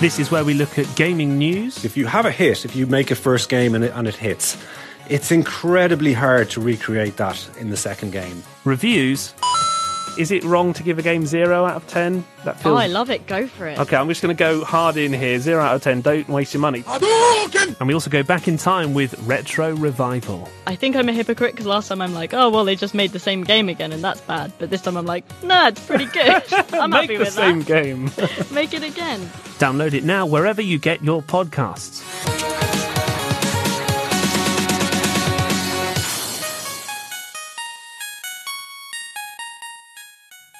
This 0.00 0.20
is 0.20 0.30
where 0.30 0.44
we 0.44 0.54
look 0.54 0.78
at 0.78 0.86
gaming 0.94 1.38
news. 1.38 1.84
If 1.84 1.96
you 1.96 2.06
have 2.06 2.24
a 2.24 2.30
hit, 2.30 2.64
if 2.64 2.76
you 2.76 2.86
make 2.86 3.10
a 3.10 3.16
first 3.16 3.48
game 3.48 3.74
and 3.74 3.82
it, 3.82 3.92
and 3.96 4.06
it 4.06 4.14
hits, 4.14 4.56
it's 5.08 5.32
incredibly 5.32 6.12
hard 6.12 6.50
to 6.50 6.60
recreate 6.60 7.16
that 7.16 7.48
in 7.58 7.70
the 7.70 7.76
second 7.76 8.12
game. 8.12 8.44
Reviews. 8.64 9.34
Is 10.18 10.32
it 10.32 10.42
wrong 10.42 10.72
to 10.72 10.82
give 10.82 10.98
a 10.98 11.02
game 11.02 11.24
zero 11.26 11.64
out 11.64 11.76
of 11.76 11.86
ten? 11.86 12.24
That 12.44 12.56
oh, 12.56 12.58
feels. 12.58 12.74
Oh. 12.74 12.76
I 12.76 12.88
love 12.88 13.08
it. 13.08 13.26
Go 13.28 13.46
for 13.46 13.68
it. 13.68 13.78
Okay, 13.78 13.96
I'm 13.96 14.08
just 14.08 14.20
going 14.20 14.36
to 14.36 14.38
go 14.38 14.64
hard 14.64 14.96
in 14.96 15.12
here. 15.12 15.38
Zero 15.38 15.62
out 15.62 15.76
of 15.76 15.82
ten. 15.82 16.00
Don't 16.00 16.28
waste 16.28 16.52
your 16.52 16.60
money. 16.60 16.82
And 16.88 17.86
we 17.86 17.94
also 17.94 18.10
go 18.10 18.22
back 18.22 18.48
in 18.48 18.56
time 18.56 18.94
with 18.94 19.18
Retro 19.20 19.74
Revival. 19.76 20.48
I 20.66 20.74
think 20.74 20.96
I'm 20.96 21.08
a 21.08 21.12
hypocrite 21.12 21.52
because 21.52 21.66
last 21.66 21.88
time 21.88 22.02
I'm 22.02 22.14
like, 22.14 22.34
oh, 22.34 22.50
well, 22.50 22.64
they 22.64 22.74
just 22.74 22.94
made 22.94 23.12
the 23.12 23.18
same 23.18 23.44
game 23.44 23.68
again 23.68 23.92
and 23.92 24.02
that's 24.02 24.20
bad. 24.22 24.52
But 24.58 24.70
this 24.70 24.82
time 24.82 24.96
I'm 24.96 25.06
like, 25.06 25.24
nah, 25.42 25.68
it's 25.68 25.84
pretty 25.86 26.04
good. 26.12 26.42
I'm 26.72 26.90
Make 26.90 27.02
happy 27.02 27.16
the 27.16 27.30
same 27.30 27.62
game. 27.62 28.04
Make 28.52 28.74
it 28.74 28.82
again. 28.82 29.20
Download 29.58 29.94
it 29.94 30.04
now 30.04 30.26
wherever 30.26 30.60
you 30.60 30.78
get 30.78 31.02
your 31.02 31.22
podcasts. 31.22 32.77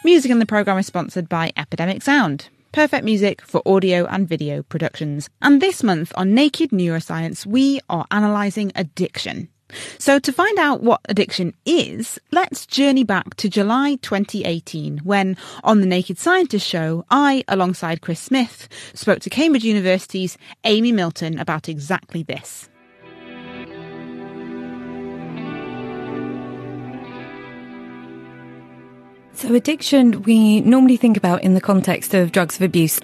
Music 0.04 0.30
in 0.30 0.38
the 0.38 0.46
programme 0.46 0.78
is 0.78 0.86
sponsored 0.86 1.28
by 1.28 1.52
Epidemic 1.56 2.02
Sound. 2.02 2.48
Perfect 2.70 3.04
music 3.04 3.42
for 3.42 3.60
audio 3.66 4.06
and 4.06 4.28
video 4.28 4.62
productions. 4.62 5.28
And 5.42 5.60
this 5.60 5.82
month 5.82 6.12
on 6.14 6.34
Naked 6.34 6.70
Neuroscience, 6.70 7.44
we 7.44 7.80
are 7.90 8.06
analysing 8.12 8.70
addiction. 8.76 9.48
So 9.98 10.20
to 10.20 10.32
find 10.32 10.56
out 10.56 10.84
what 10.84 11.00
addiction 11.08 11.52
is, 11.66 12.18
let's 12.30 12.64
journey 12.64 13.02
back 13.02 13.34
to 13.36 13.48
July 13.48 13.96
2018 13.96 14.98
when, 14.98 15.36
on 15.64 15.80
the 15.80 15.86
Naked 15.86 16.16
Scientist 16.16 16.66
show, 16.66 17.04
I, 17.10 17.42
alongside 17.48 18.00
Chris 18.00 18.20
Smith, 18.20 18.68
spoke 18.94 19.18
to 19.20 19.30
Cambridge 19.30 19.64
University's 19.64 20.38
Amy 20.62 20.92
Milton 20.92 21.40
about 21.40 21.68
exactly 21.68 22.22
this. 22.22 22.68
So, 29.38 29.54
addiction, 29.54 30.22
we 30.22 30.62
normally 30.62 30.96
think 30.96 31.16
about 31.16 31.44
in 31.44 31.54
the 31.54 31.60
context 31.60 32.12
of 32.12 32.32
drugs 32.32 32.56
of 32.56 32.62
abuse. 32.62 32.98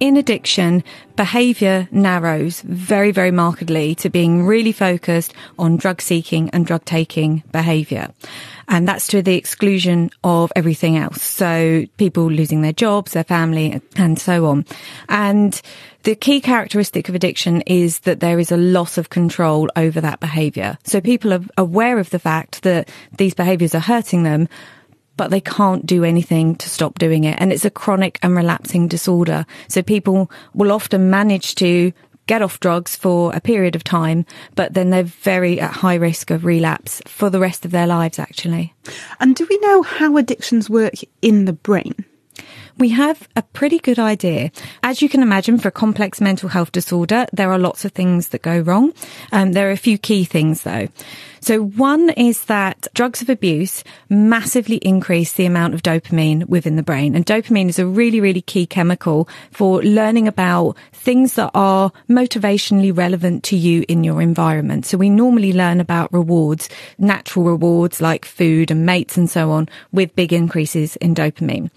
In 0.00 0.16
addiction, 0.16 0.82
behaviour 1.14 1.86
narrows 1.92 2.60
very, 2.62 3.12
very 3.12 3.30
markedly 3.30 3.94
to 3.94 4.10
being 4.10 4.44
really 4.44 4.72
focused 4.72 5.32
on 5.60 5.76
drug 5.76 6.02
seeking 6.02 6.50
and 6.50 6.66
drug 6.66 6.84
taking 6.86 7.44
behaviour. 7.52 8.12
And 8.66 8.88
that's 8.88 9.06
to 9.06 9.22
the 9.22 9.36
exclusion 9.36 10.10
of 10.24 10.52
everything 10.56 10.96
else. 10.96 11.22
So, 11.22 11.84
people 11.98 12.32
losing 12.32 12.62
their 12.62 12.72
jobs, 12.72 13.12
their 13.12 13.22
family, 13.22 13.80
and 13.94 14.18
so 14.18 14.46
on. 14.46 14.66
And 15.08 15.62
the 16.02 16.16
key 16.16 16.40
characteristic 16.40 17.08
of 17.08 17.14
addiction 17.14 17.60
is 17.60 18.00
that 18.00 18.18
there 18.18 18.40
is 18.40 18.50
a 18.50 18.56
loss 18.56 18.98
of 18.98 19.10
control 19.10 19.68
over 19.76 20.00
that 20.00 20.18
behaviour. 20.18 20.78
So, 20.82 21.00
people 21.00 21.32
are 21.32 21.44
aware 21.56 22.00
of 22.00 22.10
the 22.10 22.18
fact 22.18 22.64
that 22.64 22.88
these 23.18 23.34
behaviours 23.34 23.72
are 23.72 23.78
hurting 23.78 24.24
them 24.24 24.48
but 25.16 25.30
they 25.30 25.40
can't 25.40 25.86
do 25.86 26.04
anything 26.04 26.56
to 26.56 26.68
stop 26.68 26.98
doing 26.98 27.24
it. 27.24 27.36
And 27.38 27.52
it's 27.52 27.64
a 27.64 27.70
chronic 27.70 28.18
and 28.22 28.36
relapsing 28.36 28.88
disorder. 28.88 29.46
So 29.68 29.82
people 29.82 30.30
will 30.54 30.72
often 30.72 31.10
manage 31.10 31.54
to 31.56 31.92
get 32.26 32.42
off 32.42 32.60
drugs 32.60 32.96
for 32.96 33.34
a 33.34 33.40
period 33.40 33.76
of 33.76 33.84
time, 33.84 34.26
but 34.54 34.74
then 34.74 34.90
they're 34.90 35.04
very 35.04 35.60
at 35.60 35.72
high 35.72 35.94
risk 35.94 36.30
of 36.30 36.44
relapse 36.44 37.00
for 37.06 37.30
the 37.30 37.38
rest 37.38 37.64
of 37.64 37.70
their 37.70 37.86
lives, 37.86 38.18
actually. 38.18 38.74
And 39.20 39.34
do 39.36 39.46
we 39.48 39.58
know 39.58 39.82
how 39.82 40.16
addictions 40.16 40.68
work 40.68 40.94
in 41.22 41.44
the 41.44 41.52
brain? 41.52 42.04
We 42.78 42.90
have 42.90 43.26
a 43.34 43.40
pretty 43.40 43.78
good 43.78 43.98
idea. 43.98 44.50
As 44.82 45.00
you 45.00 45.08
can 45.08 45.22
imagine, 45.22 45.56
for 45.56 45.68
a 45.68 45.72
complex 45.72 46.20
mental 46.20 46.50
health 46.50 46.72
disorder, 46.72 47.24
there 47.32 47.50
are 47.50 47.58
lots 47.58 47.86
of 47.86 47.92
things 47.92 48.28
that 48.28 48.42
go 48.42 48.58
wrong. 48.58 48.92
Um, 49.32 49.52
there 49.52 49.68
are 49.68 49.72
a 49.72 49.78
few 49.78 49.96
key 49.96 50.24
things 50.24 50.62
though. 50.62 50.88
So 51.40 51.62
one 51.62 52.10
is 52.10 52.44
that 52.46 52.86
drugs 52.92 53.22
of 53.22 53.30
abuse 53.30 53.82
massively 54.10 54.76
increase 54.76 55.32
the 55.32 55.46
amount 55.46 55.72
of 55.72 55.82
dopamine 55.82 56.46
within 56.48 56.76
the 56.76 56.82
brain. 56.82 57.14
And 57.14 57.24
dopamine 57.24 57.70
is 57.70 57.78
a 57.78 57.86
really, 57.86 58.20
really 58.20 58.42
key 58.42 58.66
chemical 58.66 59.26
for 59.52 59.82
learning 59.82 60.28
about 60.28 60.76
things 60.92 61.34
that 61.34 61.52
are 61.54 61.92
motivationally 62.10 62.94
relevant 62.94 63.42
to 63.44 63.56
you 63.56 63.86
in 63.88 64.04
your 64.04 64.20
environment. 64.20 64.84
So 64.84 64.98
we 64.98 65.08
normally 65.08 65.54
learn 65.54 65.80
about 65.80 66.12
rewards, 66.12 66.68
natural 66.98 67.46
rewards 67.46 68.02
like 68.02 68.26
food 68.26 68.70
and 68.70 68.84
mates 68.84 69.16
and 69.16 69.30
so 69.30 69.50
on 69.50 69.68
with 69.92 70.14
big 70.14 70.34
increases 70.34 70.96
in 70.96 71.14
dopamine. 71.14 71.70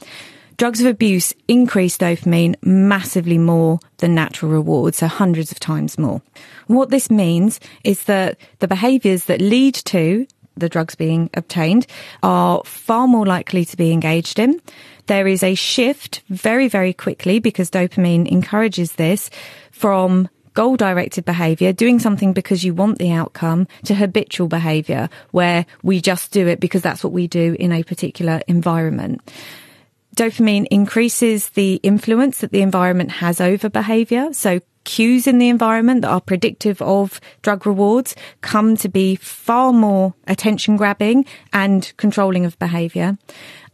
Drugs 0.60 0.82
of 0.82 0.88
abuse 0.88 1.34
increase 1.48 1.98
dopamine 1.98 2.54
massively 2.62 3.38
more 3.38 3.80
than 4.00 4.14
natural 4.14 4.52
rewards, 4.52 4.98
so 4.98 5.08
hundreds 5.08 5.54
of 5.54 5.60
times 5.62 5.98
more. 5.98 6.22
What 6.68 6.90
this 6.90 7.10
means 7.10 7.62
is 7.86 8.04
that 8.04 8.38
the 8.60 8.68
behaviours 8.68 9.24
that 9.26 9.40
lead 9.40 9.74
to 9.86 10.28
the 10.58 10.68
drugs 10.68 10.96
being 10.96 11.30
obtained 11.34 11.88
are 12.24 12.62
far 12.66 13.08
more 13.08 13.26
likely 13.26 13.64
to 13.64 13.78
be 13.78 13.94
engaged 13.94 14.38
in. 14.38 14.60
There 15.08 15.30
is 15.30 15.44
a 15.44 15.56
shift 15.56 16.24
very, 16.28 16.68
very 16.68 16.92
quickly 16.92 17.40
because 17.40 17.72
dopamine 17.72 18.28
encourages 18.28 18.92
this 18.92 19.30
from 19.72 20.28
goal 20.56 20.76
directed 20.76 21.24
behavior, 21.24 21.72
doing 21.72 22.00
something 22.00 22.34
because 22.34 22.66
you 22.66 22.74
want 22.74 22.98
the 22.98 23.14
outcome, 23.14 23.66
to 23.86 23.96
habitual 23.96 24.50
behavior 24.50 25.08
where 25.32 25.66
we 25.84 26.02
just 26.02 26.34
do 26.34 26.50
it 26.50 26.60
because 26.60 26.82
that's 26.82 27.02
what 27.02 27.14
we 27.14 27.28
do 27.28 27.56
in 27.58 27.72
a 27.72 27.82
particular 27.82 28.42
environment. 28.46 29.22
Dopamine 30.16 30.68
increases 30.70 31.50
the 31.50 31.76
influence 31.76 32.40
that 32.40 32.52
the 32.52 32.62
environment 32.62 33.12
has 33.12 33.40
over 33.40 33.70
behavior. 33.70 34.34
So 34.34 34.60
cues 34.84 35.28
in 35.28 35.38
the 35.38 35.50
environment 35.50 36.02
that 36.02 36.10
are 36.10 36.22
predictive 36.22 36.82
of 36.82 37.22
drug 37.42 37.66
rewards 37.66 38.16
come 38.42 38.76
to 38.78 38.90
be 38.90 39.16
far 39.16 39.72
more 39.72 40.14
attention 40.28 40.78
grabbing 40.78 41.26
and 41.54 41.94
controlling 41.98 42.46
of 42.46 42.58
behavior. 42.60 43.18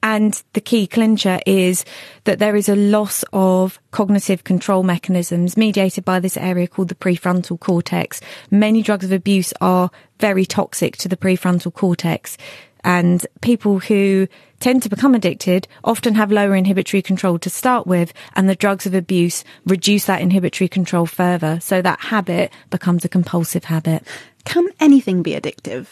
And 0.04 0.44
the 0.54 0.62
key 0.62 0.86
clincher 0.86 1.40
is 1.48 1.84
that 2.26 2.38
there 2.38 2.56
is 2.56 2.70
a 2.70 2.76
loss 2.76 3.24
of 3.34 3.80
cognitive 3.90 4.44
control 4.44 4.84
mechanisms 4.84 5.58
mediated 5.58 6.06
by 6.06 6.20
this 6.20 6.38
area 6.38 6.68
called 6.68 6.90
the 6.90 6.96
prefrontal 6.96 7.60
cortex. 7.60 8.22
Many 8.52 8.84
drugs 8.84 9.06
of 9.06 9.12
abuse 9.12 9.52
are 9.62 9.90
very 10.20 10.46
toxic 10.46 10.98
to 10.98 11.08
the 11.08 11.18
prefrontal 11.18 11.74
cortex. 11.74 12.38
And 12.86 13.26
people 13.42 13.80
who 13.80 14.28
tend 14.60 14.84
to 14.84 14.90
become 14.90 15.16
addicted 15.16 15.68
often 15.84 16.14
have 16.16 16.32
lower 16.32 16.56
inhibitory 16.56 17.02
control 17.02 17.40
to 17.40 17.50
start 17.50 17.88
with, 17.88 18.14
and 18.36 18.48
the 18.48 18.56
drugs 18.56 18.86
of 18.86 18.94
abuse 18.94 19.44
reduce 19.66 20.06
that 20.06 20.22
inhibitory 20.22 20.68
control 20.68 21.08
further. 21.08 21.60
So 21.60 21.82
that 21.82 22.00
habit 22.00 22.54
becomes 22.70 23.04
a 23.04 23.10
compulsive 23.10 23.66
habit. 23.66 24.04
Can 24.46 24.70
anything 24.80 25.24
be 25.24 25.32
addictive? 25.32 25.88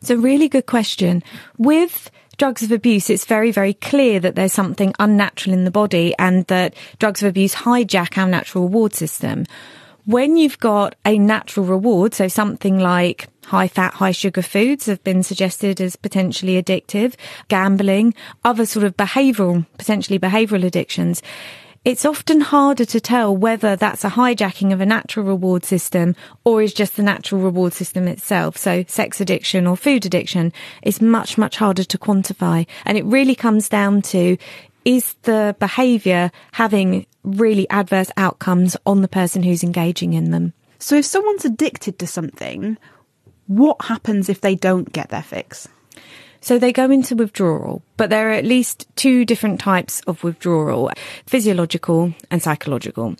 It's 0.00 0.10
a 0.10 0.16
really 0.16 0.48
good 0.48 0.64
question. 0.64 1.22
With 1.58 2.10
drugs 2.38 2.62
of 2.62 2.72
abuse, 2.72 3.10
it's 3.10 3.26
very, 3.26 3.52
very 3.52 3.74
clear 3.74 4.18
that 4.18 4.34
there's 4.34 4.54
something 4.54 4.94
unnatural 4.98 5.52
in 5.52 5.64
the 5.64 5.70
body 5.70 6.14
and 6.18 6.46
that 6.46 6.74
drugs 6.98 7.22
of 7.22 7.28
abuse 7.28 7.54
hijack 7.54 8.16
our 8.16 8.26
natural 8.26 8.64
reward 8.64 8.94
system. 8.94 9.44
When 10.10 10.36
you've 10.36 10.58
got 10.58 10.96
a 11.06 11.20
natural 11.20 11.64
reward, 11.64 12.14
so 12.14 12.26
something 12.26 12.80
like 12.80 13.28
high 13.44 13.68
fat, 13.68 13.94
high 13.94 14.10
sugar 14.10 14.42
foods 14.42 14.86
have 14.86 15.04
been 15.04 15.22
suggested 15.22 15.80
as 15.80 15.94
potentially 15.94 16.60
addictive, 16.60 17.14
gambling, 17.46 18.14
other 18.42 18.66
sort 18.66 18.84
of 18.84 18.96
behavioral, 18.96 19.66
potentially 19.78 20.18
behavioral 20.18 20.64
addictions. 20.64 21.22
it's 21.82 22.04
often 22.04 22.42
harder 22.42 22.84
to 22.84 23.00
tell 23.00 23.34
whether 23.34 23.74
that's 23.74 24.04
a 24.04 24.10
hijacking 24.10 24.70
of 24.70 24.82
a 24.82 24.86
natural 24.86 25.24
reward 25.24 25.64
system 25.64 26.14
or 26.44 26.60
is 26.60 26.74
just 26.74 26.96
the 26.96 27.02
natural 27.02 27.40
reward 27.40 27.72
system 27.72 28.06
itself. 28.06 28.56
So 28.56 28.84
sex 28.86 29.18
addiction 29.18 29.66
or 29.66 29.76
food 29.76 30.04
addiction 30.04 30.52
is 30.82 31.00
much, 31.00 31.38
much 31.38 31.56
harder 31.56 31.84
to 31.84 31.98
quantify. 31.98 32.66
And 32.84 32.98
it 32.98 33.04
really 33.06 33.34
comes 33.34 33.70
down 33.70 34.02
to 34.02 34.36
is 34.84 35.14
the 35.22 35.56
behavior 35.58 36.30
having 36.52 37.06
really 37.22 37.68
adverse 37.70 38.10
outcomes 38.16 38.76
on 38.86 39.02
the 39.02 39.08
person 39.08 39.42
who's 39.42 39.62
engaging 39.62 40.12
in 40.12 40.30
them? 40.30 40.52
So 40.78 40.96
if 40.96 41.04
someone's 41.04 41.44
addicted 41.44 41.98
to 41.98 42.06
something, 42.06 42.78
what 43.46 43.84
happens 43.84 44.28
if 44.28 44.40
they 44.40 44.54
don't 44.54 44.92
get 44.92 45.10
their 45.10 45.22
fix? 45.22 45.68
So 46.40 46.58
they 46.58 46.72
go 46.72 46.90
into 46.90 47.14
withdrawal, 47.14 47.82
but 47.98 48.08
there 48.08 48.30
are 48.30 48.32
at 48.32 48.46
least 48.46 48.86
two 48.96 49.26
different 49.26 49.60
types 49.60 50.00
of 50.06 50.24
withdrawal, 50.24 50.90
physiological 51.26 52.14
and 52.30 52.42
psychological. 52.42 53.16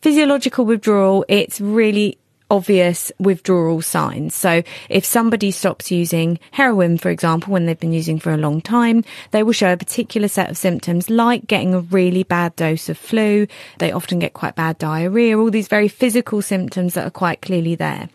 Physiological 0.00 0.64
withdrawal, 0.64 1.24
it's 1.28 1.60
really 1.60 2.18
obvious 2.50 3.10
withdrawal 3.18 3.82
signs. 3.82 4.34
So 4.34 4.62
if 4.88 5.04
somebody 5.04 5.50
stops 5.50 5.90
using 5.90 6.38
heroin, 6.52 6.98
for 6.98 7.10
example, 7.10 7.52
when 7.52 7.66
they've 7.66 7.78
been 7.78 7.92
using 7.92 8.18
for 8.18 8.32
a 8.32 8.36
long 8.36 8.60
time, 8.60 9.04
they 9.32 9.42
will 9.42 9.52
show 9.52 9.72
a 9.72 9.76
particular 9.76 10.28
set 10.28 10.50
of 10.50 10.56
symptoms 10.56 11.10
like 11.10 11.46
getting 11.46 11.74
a 11.74 11.80
really 11.80 12.22
bad 12.22 12.54
dose 12.56 12.88
of 12.88 12.98
flu. 12.98 13.46
They 13.78 13.92
often 13.92 14.18
get 14.18 14.32
quite 14.32 14.56
bad 14.56 14.78
diarrhea, 14.78 15.38
all 15.38 15.50
these 15.50 15.68
very 15.68 15.88
physical 15.88 16.42
symptoms 16.42 16.94
that 16.94 17.06
are 17.06 17.10
quite 17.10 17.42
clearly 17.42 17.74
there. 17.74 18.08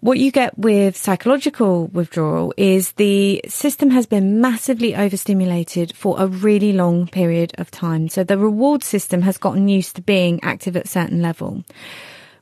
What 0.00 0.18
you 0.18 0.32
get 0.32 0.58
with 0.58 0.96
psychological 0.96 1.86
withdrawal 1.86 2.52
is 2.56 2.90
the 2.92 3.40
system 3.46 3.90
has 3.90 4.04
been 4.04 4.40
massively 4.40 4.96
overstimulated 4.96 5.94
for 5.94 6.16
a 6.18 6.26
really 6.26 6.72
long 6.72 7.06
period 7.06 7.52
of 7.56 7.70
time. 7.70 8.08
So 8.08 8.24
the 8.24 8.36
reward 8.36 8.82
system 8.82 9.22
has 9.22 9.38
gotten 9.38 9.68
used 9.68 9.94
to 9.94 10.02
being 10.02 10.42
active 10.42 10.76
at 10.76 10.86
a 10.86 10.88
certain 10.88 11.22
level 11.22 11.62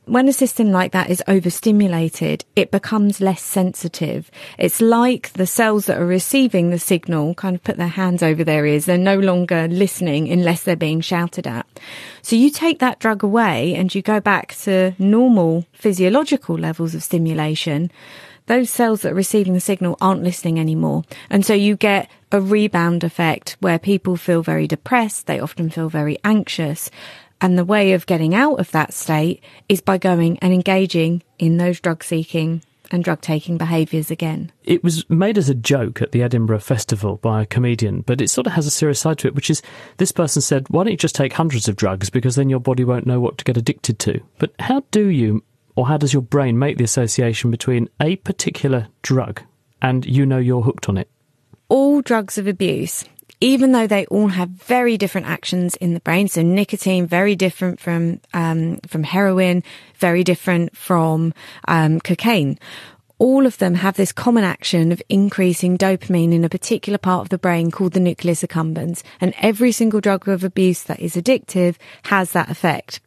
when 0.05 0.27
a 0.27 0.33
system 0.33 0.71
like 0.71 0.91
that 0.93 1.09
is 1.09 1.23
overstimulated, 1.27 2.43
it 2.55 2.71
becomes 2.71 3.21
less 3.21 3.41
sensitive. 3.41 4.31
It's 4.57 4.81
like 4.81 5.31
the 5.33 5.45
cells 5.45 5.85
that 5.85 5.99
are 5.99 6.05
receiving 6.05 6.69
the 6.69 6.79
signal 6.79 7.35
kind 7.35 7.55
of 7.55 7.63
put 7.63 7.77
their 7.77 7.87
hands 7.87 8.23
over 8.23 8.43
their 8.43 8.65
ears. 8.65 8.85
They're 8.85 8.97
no 8.97 9.19
longer 9.19 9.67
listening 9.67 10.31
unless 10.31 10.63
they're 10.63 10.75
being 10.75 11.01
shouted 11.01 11.45
at. 11.45 11.67
So 12.23 12.35
you 12.35 12.49
take 12.49 12.79
that 12.79 12.99
drug 12.99 13.23
away 13.23 13.75
and 13.75 13.93
you 13.93 14.01
go 14.01 14.19
back 14.19 14.55
to 14.63 14.93
normal 14.97 15.65
physiological 15.73 16.57
levels 16.57 16.95
of 16.95 17.03
stimulation. 17.03 17.91
Those 18.47 18.71
cells 18.71 19.03
that 19.03 19.11
are 19.11 19.15
receiving 19.15 19.53
the 19.53 19.59
signal 19.59 19.97
aren't 20.01 20.23
listening 20.23 20.59
anymore. 20.59 21.03
And 21.29 21.45
so 21.45 21.53
you 21.53 21.75
get 21.75 22.09
a 22.31 22.41
rebound 22.41 23.03
effect 23.03 23.55
where 23.59 23.77
people 23.77 24.17
feel 24.17 24.41
very 24.41 24.67
depressed. 24.67 25.27
They 25.27 25.39
often 25.39 25.69
feel 25.69 25.89
very 25.89 26.17
anxious. 26.23 26.89
And 27.41 27.57
the 27.57 27.65
way 27.65 27.93
of 27.93 28.05
getting 28.05 28.35
out 28.35 28.59
of 28.59 28.71
that 28.71 28.93
state 28.93 29.43
is 29.67 29.81
by 29.81 29.97
going 29.97 30.37
and 30.39 30.53
engaging 30.53 31.23
in 31.39 31.57
those 31.57 31.79
drug 31.79 32.03
seeking 32.03 32.61
and 32.91 33.03
drug 33.03 33.21
taking 33.21 33.57
behaviours 33.57 34.11
again. 34.11 34.51
It 34.63 34.83
was 34.83 35.09
made 35.09 35.37
as 35.37 35.49
a 35.49 35.55
joke 35.55 36.01
at 36.01 36.11
the 36.11 36.21
Edinburgh 36.21 36.59
Festival 36.59 37.17
by 37.17 37.41
a 37.41 37.45
comedian, 37.45 38.01
but 38.01 38.21
it 38.21 38.29
sort 38.29 38.47
of 38.47 38.53
has 38.53 38.67
a 38.67 38.71
serious 38.71 38.99
side 38.99 39.17
to 39.19 39.27
it, 39.27 39.33
which 39.33 39.49
is 39.49 39.61
this 39.97 40.11
person 40.11 40.41
said, 40.41 40.69
Why 40.69 40.83
don't 40.83 40.91
you 40.91 40.97
just 40.97 41.15
take 41.15 41.33
hundreds 41.33 41.67
of 41.67 41.75
drugs 41.75 42.09
because 42.09 42.35
then 42.35 42.49
your 42.49 42.59
body 42.59 42.83
won't 42.83 43.07
know 43.07 43.19
what 43.19 43.37
to 43.39 43.43
get 43.43 43.57
addicted 43.57 43.97
to? 43.99 44.21
But 44.37 44.53
how 44.59 44.83
do 44.91 45.07
you, 45.07 45.43
or 45.75 45.87
how 45.87 45.97
does 45.97 46.13
your 46.13 46.21
brain 46.21 46.59
make 46.59 46.77
the 46.77 46.83
association 46.83 47.49
between 47.49 47.89
a 47.99 48.17
particular 48.17 48.87
drug 49.01 49.41
and 49.81 50.05
you 50.05 50.25
know 50.25 50.37
you're 50.37 50.61
hooked 50.61 50.89
on 50.89 50.97
it? 50.97 51.09
All 51.69 52.01
drugs 52.01 52.37
of 52.37 52.45
abuse 52.45 53.05
even 53.41 53.71
though 53.71 53.87
they 53.87 54.05
all 54.05 54.27
have 54.27 54.49
very 54.49 54.97
different 54.97 55.27
actions 55.27 55.75
in 55.77 55.93
the 55.93 55.99
brain. 55.99 56.27
So 56.27 56.43
nicotine, 56.43 57.07
very 57.07 57.35
different 57.35 57.79
from, 57.79 58.21
um, 58.33 58.77
from 58.87 59.03
heroin, 59.03 59.63
very 59.97 60.23
different 60.23 60.77
from, 60.77 61.33
um, 61.67 61.99
cocaine. 61.99 62.59
All 63.17 63.45
of 63.45 63.59
them 63.59 63.75
have 63.75 63.97
this 63.97 64.11
common 64.11 64.43
action 64.43 64.91
of 64.91 65.01
increasing 65.07 65.77
dopamine 65.77 66.33
in 66.33 66.43
a 66.43 66.49
particular 66.49 66.97
part 66.97 67.21
of 67.21 67.29
the 67.29 67.37
brain 67.37 67.69
called 67.69 67.93
the 67.93 67.99
nucleus 67.99 68.41
accumbens. 68.41 69.03
And 69.19 69.35
every 69.39 69.71
single 69.71 70.01
drug 70.01 70.27
of 70.27 70.43
abuse 70.43 70.81
that 70.83 70.99
is 70.99 71.15
addictive 71.15 71.75
has 72.05 72.31
that 72.31 72.49
effect. 72.49 72.99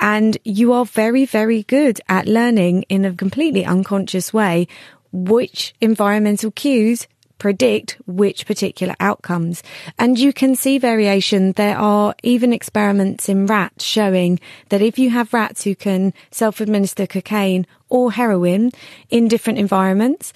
And 0.00 0.36
you 0.44 0.74
are 0.74 0.84
very, 0.84 1.24
very 1.24 1.62
good 1.62 1.98
at 2.10 2.26
learning 2.26 2.82
in 2.90 3.06
a 3.06 3.14
completely 3.14 3.64
unconscious 3.64 4.34
way 4.34 4.66
which 5.12 5.74
environmental 5.80 6.50
cues 6.50 7.06
predict 7.38 7.98
which 8.06 8.46
particular 8.46 8.94
outcomes. 9.00 9.62
And 9.98 10.18
you 10.18 10.32
can 10.32 10.56
see 10.56 10.78
variation. 10.78 11.52
There 11.52 11.76
are 11.76 12.14
even 12.22 12.52
experiments 12.52 13.28
in 13.28 13.46
rats 13.46 13.84
showing 13.84 14.40
that 14.68 14.82
if 14.82 14.98
you 14.98 15.10
have 15.10 15.34
rats 15.34 15.64
who 15.64 15.74
can 15.74 16.12
self-administer 16.30 17.06
cocaine 17.06 17.66
or 17.88 18.12
heroin 18.12 18.72
in 19.10 19.28
different 19.28 19.58
environments, 19.58 20.32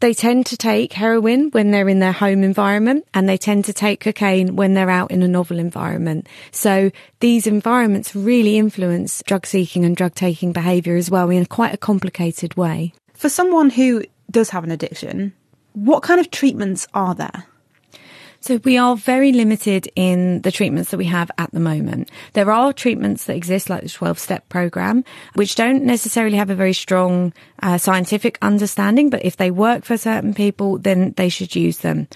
they 0.00 0.14
tend 0.14 0.46
to 0.46 0.56
take 0.56 0.94
heroin 0.94 1.50
when 1.50 1.70
they're 1.70 1.88
in 1.88 1.98
their 1.98 2.12
home 2.12 2.42
environment 2.42 3.04
and 3.12 3.28
they 3.28 3.36
tend 3.36 3.66
to 3.66 3.72
take 3.72 4.00
cocaine 4.00 4.56
when 4.56 4.72
they're 4.72 4.90
out 4.90 5.10
in 5.10 5.22
a 5.22 5.28
novel 5.28 5.58
environment. 5.58 6.26
So 6.52 6.90
these 7.20 7.46
environments 7.46 8.16
really 8.16 8.56
influence 8.56 9.22
drug 9.26 9.46
seeking 9.46 9.84
and 9.84 9.94
drug 9.94 10.14
taking 10.14 10.52
behavior 10.52 10.96
as 10.96 11.10
well 11.10 11.28
in 11.28 11.44
quite 11.44 11.74
a 11.74 11.78
complicated 11.78 12.56
way. 12.56 12.94
For 13.12 13.28
someone 13.28 13.68
who 13.68 14.02
does 14.30 14.50
have 14.50 14.64
an 14.64 14.70
addiction, 14.70 15.34
what 15.72 16.02
kind 16.02 16.20
of 16.20 16.30
treatments 16.30 16.86
are 16.94 17.14
there? 17.14 17.46
So 18.42 18.58
we 18.64 18.78
are 18.78 18.96
very 18.96 19.32
limited 19.32 19.90
in 19.94 20.40
the 20.40 20.50
treatments 20.50 20.90
that 20.90 20.96
we 20.96 21.04
have 21.06 21.30
at 21.36 21.52
the 21.52 21.60
moment. 21.60 22.10
There 22.32 22.50
are 22.50 22.72
treatments 22.72 23.24
that 23.24 23.36
exist 23.36 23.68
like 23.68 23.82
the 23.82 23.88
12 23.90 24.18
step 24.18 24.48
program, 24.48 25.04
which 25.34 25.56
don't 25.56 25.84
necessarily 25.84 26.38
have 26.38 26.48
a 26.48 26.54
very 26.54 26.72
strong 26.72 27.34
uh, 27.62 27.76
scientific 27.76 28.38
understanding, 28.40 29.10
but 29.10 29.24
if 29.26 29.36
they 29.36 29.50
work 29.50 29.84
for 29.84 29.98
certain 29.98 30.32
people, 30.32 30.78
then 30.78 31.12
they 31.18 31.28
should 31.28 31.54
use 31.54 31.78
them. 31.78 32.08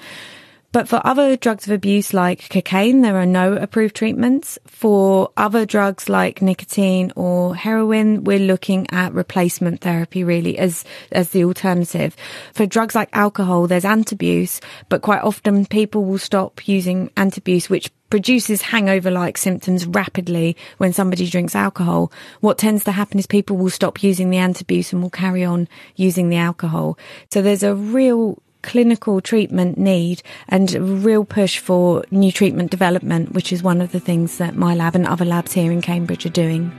But 0.74 0.88
for 0.88 1.00
other 1.06 1.36
drugs 1.36 1.68
of 1.68 1.72
abuse 1.72 2.12
like 2.12 2.48
cocaine, 2.48 3.02
there 3.02 3.16
are 3.16 3.26
no 3.26 3.52
approved 3.52 3.94
treatments. 3.94 4.58
For 4.66 5.30
other 5.36 5.64
drugs 5.64 6.08
like 6.08 6.42
nicotine 6.42 7.12
or 7.14 7.54
heroin, 7.54 8.24
we're 8.24 8.40
looking 8.40 8.88
at 8.90 9.12
replacement 9.14 9.82
therapy 9.82 10.24
really 10.24 10.58
as, 10.58 10.84
as 11.12 11.30
the 11.30 11.44
alternative. 11.44 12.16
For 12.54 12.66
drugs 12.66 12.96
like 12.96 13.08
alcohol, 13.12 13.68
there's 13.68 13.84
antabuse, 13.84 14.60
but 14.88 15.02
quite 15.02 15.22
often 15.22 15.64
people 15.64 16.04
will 16.04 16.18
stop 16.18 16.66
using 16.66 17.08
antabuse, 17.10 17.70
which 17.70 17.92
produces 18.10 18.62
hangover 18.62 19.12
like 19.12 19.38
symptoms 19.38 19.86
rapidly 19.86 20.56
when 20.78 20.92
somebody 20.92 21.28
drinks 21.28 21.54
alcohol. 21.54 22.10
What 22.40 22.58
tends 22.58 22.82
to 22.84 22.92
happen 22.92 23.20
is 23.20 23.26
people 23.26 23.56
will 23.56 23.70
stop 23.70 24.02
using 24.02 24.30
the 24.30 24.38
antabuse 24.38 24.92
and 24.92 25.02
will 25.02 25.10
carry 25.10 25.44
on 25.44 25.68
using 25.94 26.30
the 26.30 26.36
alcohol. 26.36 26.98
So 27.32 27.42
there's 27.42 27.62
a 27.62 27.76
real 27.76 28.42
clinical 28.64 29.20
treatment 29.20 29.76
need 29.78 30.22
and 30.48 30.74
a 30.74 30.82
real 30.82 31.24
push 31.24 31.58
for 31.58 32.02
new 32.10 32.32
treatment 32.32 32.70
development, 32.70 33.32
which 33.32 33.52
is 33.52 33.62
one 33.62 33.80
of 33.80 33.92
the 33.92 34.00
things 34.00 34.38
that 34.38 34.56
my 34.56 34.74
lab 34.74 34.94
and 34.96 35.06
other 35.06 35.24
labs 35.24 35.52
here 35.52 35.70
in 35.70 35.82
Cambridge 35.82 36.24
are 36.26 36.30
doing. 36.30 36.72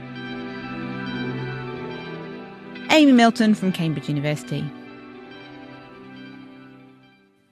Amy 2.90 3.12
Milton 3.12 3.54
from 3.54 3.72
Cambridge 3.72 4.08
University. 4.08 4.64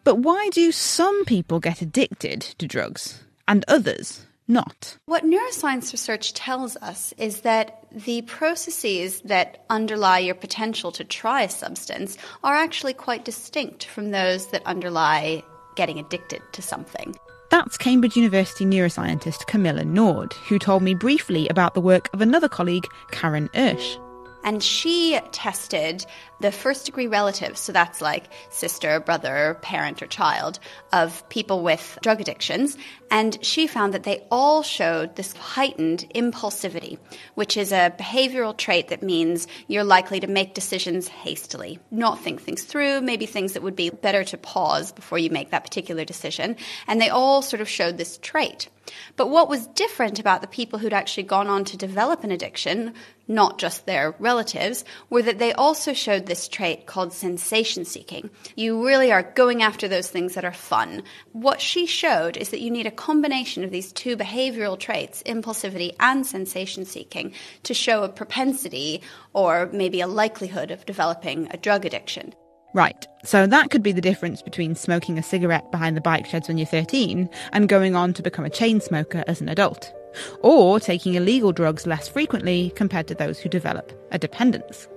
But 0.03 0.17
why 0.17 0.51
do 0.53 0.73
some 0.73 1.25
people 1.25 1.61
get 1.61 1.81
addicted 1.81 2.41
to 2.59 2.67
drugs 2.67 3.23
and 3.47 3.65
others 3.69 4.27
not. 4.47 4.97
What 5.07 5.25
neuroscience 5.25 5.93
research 5.93 6.35
tells 6.35 6.77
us 6.77 7.15
is 7.19 7.43
that 7.43 7.87
the 7.91 8.23
processes 8.23 9.21
that 9.23 9.65
underlie 9.71 10.19
your 10.19 10.35
potential 10.35 10.93
to 10.93 11.05
try 11.05 11.43
a 11.43 11.49
substance 11.49 12.19
are 12.43 12.55
actually 12.55 12.95
quite 12.95 13.25
distinct 13.25 13.87
from 13.87 14.11
those 14.11 14.49
that 14.49 14.67
underlie 14.67 15.43
getting 15.77 15.99
addicted 15.99 16.43
to 16.53 16.63
something. 16.63 17.17
That's 17.51 17.77
Cambridge 17.77 18.17
University 18.17 18.65
neuroscientist 18.65 19.47
Camilla 19.47 19.85
Nord, 19.85 20.33
who 20.49 20.59
told 20.59 20.83
me 20.83 20.95
briefly 20.95 21.49
about 21.49 21.75
the 21.75 21.81
work 21.81 22.09
of 22.13 22.21
another 22.21 22.49
colleague, 22.49 22.87
Karen 23.13 23.49
Ersche. 23.51 24.01
And 24.43 24.63
she 24.63 25.19
tested 25.33 26.05
the 26.45 26.53
first 26.53 26.85
degree 26.85 27.07
relatives, 27.07 27.59
so 27.59 27.73
that's 27.73 28.03
like 28.03 28.25
sister, 28.51 29.01
brother, 29.01 29.57
parent, 29.63 30.03
or 30.03 30.07
child, 30.07 30.59
of 30.93 31.27
people 31.31 31.63
with 31.63 31.99
drug 32.03 32.21
addictions. 32.21 32.77
And 33.11 33.43
she 33.43 33.67
found 33.67 33.95
that 33.95 34.03
they 34.03 34.27
all 34.31 34.63
showed 34.63 35.17
this 35.17 35.33
heightened 35.33 36.05
impulsivity, 36.15 36.99
which 37.35 37.57
is 37.57 37.73
a 37.73 37.95
behavioral 37.99 38.55
trait 38.55 38.89
that 38.89 39.03
means 39.03 39.47
you're 39.69 39.85
likely 39.85 40.21
to 40.21 40.27
make 40.27 40.53
decisions 40.53 41.09
hastily, 41.09 41.79
not 41.91 42.21
think 42.21 42.43
things 42.43 42.63
through, 42.63 43.01
maybe 43.01 43.25
things 43.25 43.55
that 43.55 43.63
would 43.63 43.77
be 43.77 43.89
better 43.89 44.23
to 44.25 44.37
pause 44.37 44.93
before 44.93 45.19
you 45.19 45.31
make 45.31 45.51
that 45.51 45.65
particular 45.65 46.05
decision. 46.05 46.57
And 46.87 47.01
they 47.01 47.09
all 47.09 47.41
sort 47.41 47.63
of 47.63 47.69
showed 47.71 47.97
this 47.97 48.19
trait. 48.19 48.69
But 49.17 49.31
what 49.31 49.49
was 49.49 49.67
different 49.69 50.19
about 50.19 50.41
the 50.41 50.47
people 50.47 50.79
who'd 50.79 50.93
actually 50.93 51.23
gone 51.23 51.49
on 51.49 51.65
to 51.67 51.77
develop 51.77 52.25
an 52.25 52.31
addiction, 52.31 52.95
not 53.27 53.59
just 53.59 53.87
their 53.87 54.15
relatives, 54.19 54.85
were 55.09 55.23
that 55.23 55.39
they 55.39 55.53
also 55.53 55.93
showed 55.93 56.27
this 56.27 56.34
trait 56.49 56.87
called 56.87 57.13
sensation 57.13 57.85
seeking. 57.85 58.31
You 58.57 58.85
really 58.87 59.13
are 59.13 59.23
going 59.23 59.63
after 59.63 59.89
those 59.89 60.09
things 60.09 60.35
that 60.35 60.45
are 60.45 60.53
fun. 60.53 61.03
What 61.33 61.61
she 61.61 61.87
showed 61.87 62.37
is 62.37 62.51
that 62.51 62.61
you 62.61 62.71
need 62.71 62.87
a 62.87 62.91
combination 62.91 63.65
of 63.65 63.71
these 63.71 63.93
two 63.93 64.17
behavioral 64.17 64.79
traits, 64.79 65.23
impulsivity 65.25 65.95
and 66.01 66.27
sensation 66.27 66.85
seeking, 66.85 67.33
to 67.63 67.75
show 67.75 68.03
a 68.03 68.09
propensity 68.09 69.03
or 69.33 69.71
maybe 69.73 70.01
a 70.01 70.07
likelihood 70.07 70.71
of 70.71 70.87
developing 70.87 71.49
a 71.51 71.57
drug 71.57 71.85
addiction. 71.85 72.35
Right, 72.75 73.07
so 73.23 73.47
that 73.47 73.71
could 73.71 73.85
be 73.85 73.93
the 73.93 74.01
difference 74.01 74.43
between 74.43 74.75
smoking 74.75 75.17
a 75.17 75.23
cigarette 75.23 75.71
behind 75.71 75.97
the 75.97 76.01
bike 76.01 76.27
sheds 76.27 76.49
when 76.49 76.59
you're 76.59 76.67
13 76.67 77.31
and 77.53 77.69
going 77.69 77.95
on 77.95 78.13
to 78.15 78.23
become 78.23 78.45
a 78.45 78.51
chain 78.51 78.81
smoker 78.81 79.23
as 79.29 79.41
an 79.41 79.49
adult. 79.49 79.93
Or 80.41 80.81
taking 80.81 81.15
illegal 81.15 81.53
drugs 81.53 81.87
less 81.87 82.09
frequently 82.09 82.73
compared 82.75 83.07
to 83.09 83.15
those 83.15 83.39
who 83.39 83.49
develop 83.49 83.93
a 84.11 84.19
dependence. 84.19 84.89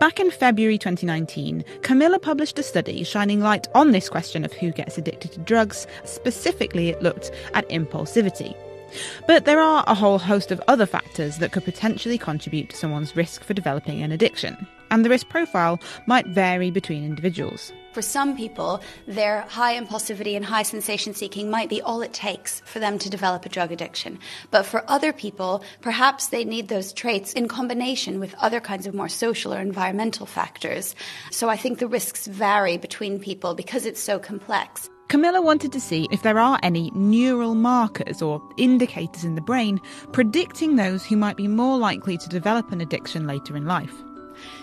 Back 0.00 0.20
in 0.20 0.30
February 0.30 0.78
2019, 0.78 1.64
Camilla 1.82 2.18
published 2.18 2.58
a 2.58 2.62
study 2.62 3.02
shining 3.04 3.40
light 3.40 3.66
on 3.74 3.90
this 3.90 4.08
question 4.08 4.44
of 4.44 4.52
who 4.52 4.70
gets 4.70 4.98
addicted 4.98 5.32
to 5.32 5.40
drugs. 5.40 5.86
Specifically, 6.04 6.88
it 6.88 7.02
looked 7.02 7.30
at 7.54 7.68
impulsivity. 7.68 8.56
But 9.26 9.44
there 9.44 9.60
are 9.60 9.84
a 9.86 9.94
whole 9.94 10.18
host 10.18 10.50
of 10.50 10.62
other 10.68 10.86
factors 10.86 11.38
that 11.38 11.52
could 11.52 11.64
potentially 11.64 12.18
contribute 12.18 12.70
to 12.70 12.76
someone's 12.76 13.16
risk 13.16 13.44
for 13.44 13.54
developing 13.54 14.02
an 14.02 14.12
addiction 14.12 14.66
and 14.90 15.04
the 15.04 15.10
risk 15.10 15.28
profile 15.28 15.80
might 16.06 16.26
vary 16.26 16.70
between 16.70 17.04
individuals. 17.04 17.72
For 17.92 18.02
some 18.02 18.36
people, 18.36 18.80
their 19.06 19.40
high 19.42 19.80
impulsivity 19.80 20.36
and 20.36 20.44
high 20.44 20.62
sensation 20.62 21.14
seeking 21.14 21.50
might 21.50 21.68
be 21.68 21.82
all 21.82 22.02
it 22.02 22.12
takes 22.12 22.60
for 22.60 22.78
them 22.78 22.98
to 22.98 23.10
develop 23.10 23.44
a 23.44 23.48
drug 23.48 23.72
addiction. 23.72 24.18
But 24.50 24.66
for 24.66 24.84
other 24.88 25.12
people, 25.12 25.64
perhaps 25.80 26.28
they 26.28 26.44
need 26.44 26.68
those 26.68 26.92
traits 26.92 27.32
in 27.32 27.48
combination 27.48 28.20
with 28.20 28.34
other 28.36 28.60
kinds 28.60 28.86
of 28.86 28.94
more 28.94 29.08
social 29.08 29.52
or 29.52 29.60
environmental 29.60 30.26
factors. 30.26 30.94
So 31.30 31.48
I 31.48 31.56
think 31.56 31.78
the 31.78 31.88
risks 31.88 32.26
vary 32.26 32.76
between 32.76 33.18
people 33.18 33.54
because 33.54 33.86
it's 33.86 34.00
so 34.00 34.18
complex. 34.18 34.88
Camilla 35.08 35.40
wanted 35.40 35.72
to 35.72 35.80
see 35.80 36.06
if 36.12 36.22
there 36.22 36.38
are 36.38 36.60
any 36.62 36.90
neural 36.90 37.54
markers 37.54 38.20
or 38.20 38.42
indicators 38.58 39.24
in 39.24 39.36
the 39.36 39.40
brain 39.40 39.80
predicting 40.12 40.76
those 40.76 41.06
who 41.06 41.16
might 41.16 41.38
be 41.38 41.48
more 41.48 41.78
likely 41.78 42.18
to 42.18 42.28
develop 42.28 42.70
an 42.70 42.82
addiction 42.82 43.26
later 43.26 43.56
in 43.56 43.64
life. 43.64 43.94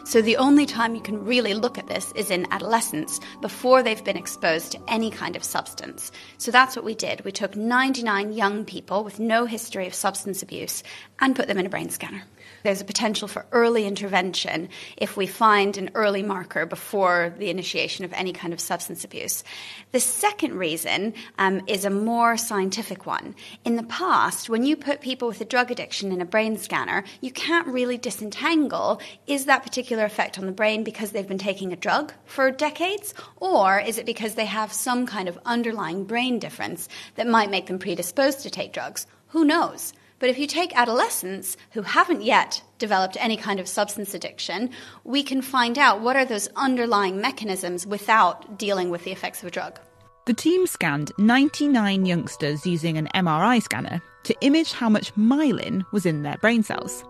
So 0.06 0.22
the 0.22 0.38
only 0.38 0.68
time 0.68 0.94
you 0.94 1.02
can 1.02 1.26
really 1.26 1.56
look 1.56 1.80
at 1.80 1.88
this 1.88 2.12
is 2.12 2.30
in 2.30 2.46
adolescence 2.52 3.20
before 3.42 3.82
they've 3.82 4.04
been 4.04 4.16
exposed 4.16 4.72
to 4.72 4.80
any 4.88 5.10
kind 5.10 5.36
of 5.36 5.44
substance. 5.44 6.12
So 6.38 6.52
that's 6.52 6.76
what 6.76 6.86
we 6.86 6.94
did. 6.94 7.26
We 7.26 7.32
took 7.32 7.56
99 7.56 8.32
young 8.32 8.66
people 8.66 9.04
with 9.04 9.20
no 9.20 9.46
history 9.46 9.88
of 9.88 9.96
substance 9.96 10.44
abuse 10.44 10.84
and 11.20 11.36
put 11.36 11.48
them 11.48 11.58
in 11.58 11.66
a 11.66 11.70
brain 11.70 11.90
scanner. 11.90 12.22
There's 12.66 12.82
a 12.82 12.86
potential 12.86 13.28
for 13.28 13.46
early 13.52 13.86
intervention 13.86 14.70
if 14.98 15.16
we 15.16 15.28
find 15.28 15.78
an 15.78 15.92
early 15.94 16.24
marker 16.24 16.66
before 16.66 17.32
the 17.38 17.52
initiation 17.52 18.06
of 18.06 18.14
any 18.14 18.34
kind 18.34 18.54
of 18.54 18.60
substance 18.60 19.04
abuse. 19.04 19.44
The 19.92 20.00
second 20.00 20.56
reason 20.56 21.14
um, 21.38 21.62
is 21.68 21.86
a 21.86 21.92
more 21.92 22.38
scientific 22.38 23.06
one. 23.06 23.36
In 23.66 23.76
the 23.76 23.84
past, 23.84 24.50
when 24.50 24.64
you 24.64 24.76
put 24.76 25.02
people 25.02 25.28
with 25.28 25.42
a 25.42 25.46
drug 25.46 25.70
addiction 25.70 26.12
in 26.12 26.22
a 26.22 26.26
brain 26.26 26.58
scanner, 26.58 27.04
you 27.22 27.30
can't 27.30 27.68
really 27.68 28.00
disentangle 28.00 29.00
is 29.28 29.46
that 29.46 29.62
particular 29.62 30.04
effect 30.04 30.40
on 30.40 30.48
the 30.48 30.52
brain 30.52 30.84
because 30.84 31.12
they've 31.12 31.28
been 31.28 31.38
taking 31.38 31.72
a 31.72 31.76
drug 31.76 32.14
for 32.26 32.50
decades, 32.50 33.14
or 33.36 33.80
is 33.80 34.00
it 34.00 34.08
because 34.08 34.34
they 34.34 34.46
have 34.46 34.74
some 34.74 35.06
kind 35.06 35.30
of 35.30 35.38
underlying 35.46 36.04
brain 36.04 36.40
difference 36.40 36.90
that 37.14 37.28
might 37.28 37.52
make 37.52 37.68
them 37.68 37.78
predisposed 37.78 38.40
to 38.40 38.50
take 38.50 38.74
drugs? 38.74 39.06
Who 39.28 39.46
knows? 39.46 39.94
But 40.20 40.30
if 40.30 40.38
you 40.38 40.48
take 40.48 40.76
adolescents 40.76 41.58
who 41.72 41.82
haven't 41.82 42.24
yet 42.24 42.62
developed 42.78 43.18
any 43.20 43.38
kind 43.38 43.60
of 43.60 43.68
substance 43.68 44.14
addiction, 44.14 44.70
we 45.04 45.24
can 45.24 45.42
find 45.42 45.78
out 45.78 46.02
what 46.02 46.16
are 46.16 46.26
those 46.26 46.48
underlying 46.56 47.20
mechanisms 47.20 47.86
without 47.86 48.58
dealing 48.58 48.90
with 48.90 49.04
the 49.04 49.12
effects 49.12 49.42
of 49.42 49.48
a 49.48 49.52
drug. 49.52 49.80
The 50.26 50.34
team 50.34 50.66
scanned 50.66 51.12
99 51.20 52.06
youngsters 52.06 52.66
using 52.66 52.98
an 52.98 53.08
MRI 53.14 53.62
scanner 53.62 54.02
to 54.24 54.36
image 54.42 54.72
how 54.72 54.90
much 54.90 55.14
myelin 55.14 55.86
was 55.92 56.06
in 56.06 56.24
their 56.24 56.38
brain 56.38 56.64
cells. 56.64 57.04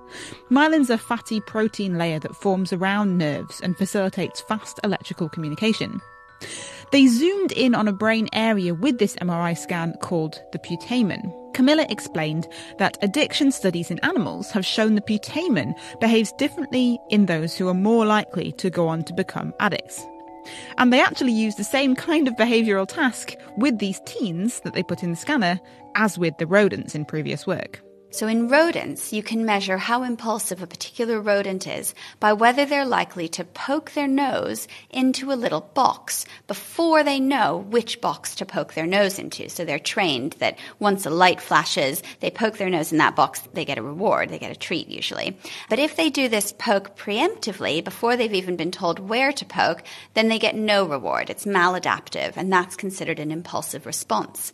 Myelin's 0.50 0.90
a 0.90 0.98
fatty 0.98 1.40
protein 1.40 1.98
layer 1.98 2.20
that 2.20 2.36
forms 2.36 2.74
around 2.74 3.18
nerves 3.18 3.62
and 3.62 3.78
facilitates 3.78 4.42
fast 4.42 4.82
electrical 4.84 5.30
communication. 5.30 6.02
They 6.92 7.08
zoomed 7.08 7.52
in 7.52 7.76
on 7.76 7.88
a 7.88 7.94
brain 7.94 8.28
area 8.34 8.74
with 8.74 9.00
this 9.00 9.16
MRI 9.16 9.58
scan 9.58 9.94
called 10.02 10.42
the 10.52 10.60
putamen. 10.60 11.34
Camilla 11.54 11.86
explained 11.90 12.48
that 12.78 12.98
addiction 13.02 13.52
studies 13.52 13.90
in 13.90 14.00
animals 14.00 14.52
have 14.52 14.66
shown 14.66 14.96
the 14.96 15.02
putamen 15.02 15.74
behaves 16.00 16.32
differently 16.34 17.00
in 17.10 17.26
those 17.26 17.56
who 17.56 17.68
are 17.68 17.74
more 17.74 18.06
likely 18.06 18.52
to 18.54 18.70
go 18.70 18.88
on 18.88 19.04
to 19.04 19.14
become 19.14 19.54
addicts. 19.60 20.06
And 20.78 20.94
they 20.94 21.02
actually 21.02 21.32
used 21.32 21.58
the 21.58 21.64
same 21.64 21.96
kind 21.96 22.28
of 22.28 22.36
behavioural 22.36 22.88
task 22.88 23.36
with 23.58 23.80
these 23.80 24.02
teens 24.06 24.60
that 24.62 24.74
they 24.74 24.84
put 24.84 25.02
in 25.02 25.12
the 25.12 25.18
scanner 25.18 25.60
as 25.96 26.20
with 26.20 26.38
the 26.38 26.48
rodents 26.48 26.94
in 26.94 27.06
previous 27.06 27.48
work. 27.48 27.82
So 28.12 28.28
in 28.28 28.48
rodents, 28.48 29.12
you 29.12 29.22
can 29.22 29.46
measure 29.46 29.78
how 29.78 30.04
impulsive 30.04 30.62
a 30.62 30.68
particular 30.68 31.20
rodent 31.20 31.68
is 31.68 31.94
by 32.22 32.32
whether 32.32 32.66
they're 32.66 32.86
likely 32.86 33.28
to 33.30 33.44
poke 33.44 33.92
their 33.92 34.08
nose 34.08 34.70
into 34.90 35.34
a 35.34 35.36
little 35.36 35.70
box 35.74 36.26
before 36.48 37.04
they 37.04 37.20
know 37.20 37.58
which 37.58 38.00
box 38.00 38.36
to 38.36 38.46
poke 38.46 38.74
their 38.74 38.86
nose 38.86 39.20
into. 39.20 39.50
So 39.50 39.66
they're 39.66 39.80
trained 39.80 40.34
that 40.40 40.58
once 40.80 41.06
a 41.06 41.10
light 41.10 41.42
flashes, 41.42 42.02
they 42.22 42.32
poke 42.32 42.58
their 42.58 42.70
nose 42.70 42.94
in 42.94 43.00
that 43.00 43.18
box, 43.18 43.42
they 43.54 43.66
get 43.66 43.78
a 43.78 43.84
reward, 43.84 44.30
they 44.30 44.40
get 44.40 44.52
a 44.52 44.56
treat 44.56 44.88
usually. 44.88 45.38
But 45.70 45.80
if 45.80 45.98
they 45.98 46.10
do 46.10 46.30
this 46.30 46.54
poke 46.54 46.96
preemptively 46.96 47.84
before 47.84 48.16
they've 48.16 48.34
even 48.34 48.56
been 48.56 48.72
told 48.72 49.00
where 49.00 49.34
to 49.34 49.46
poke, 49.46 49.84
then 50.14 50.30
they 50.30 50.40
get 50.40 50.56
no 50.56 50.86
reward. 50.86 51.30
It's 51.30 51.46
maladaptive, 51.46 52.38
and 52.38 52.52
that's 52.52 52.78
considered 52.78 53.20
an 53.20 53.32
impulsive 53.32 53.86
response. 53.86 54.54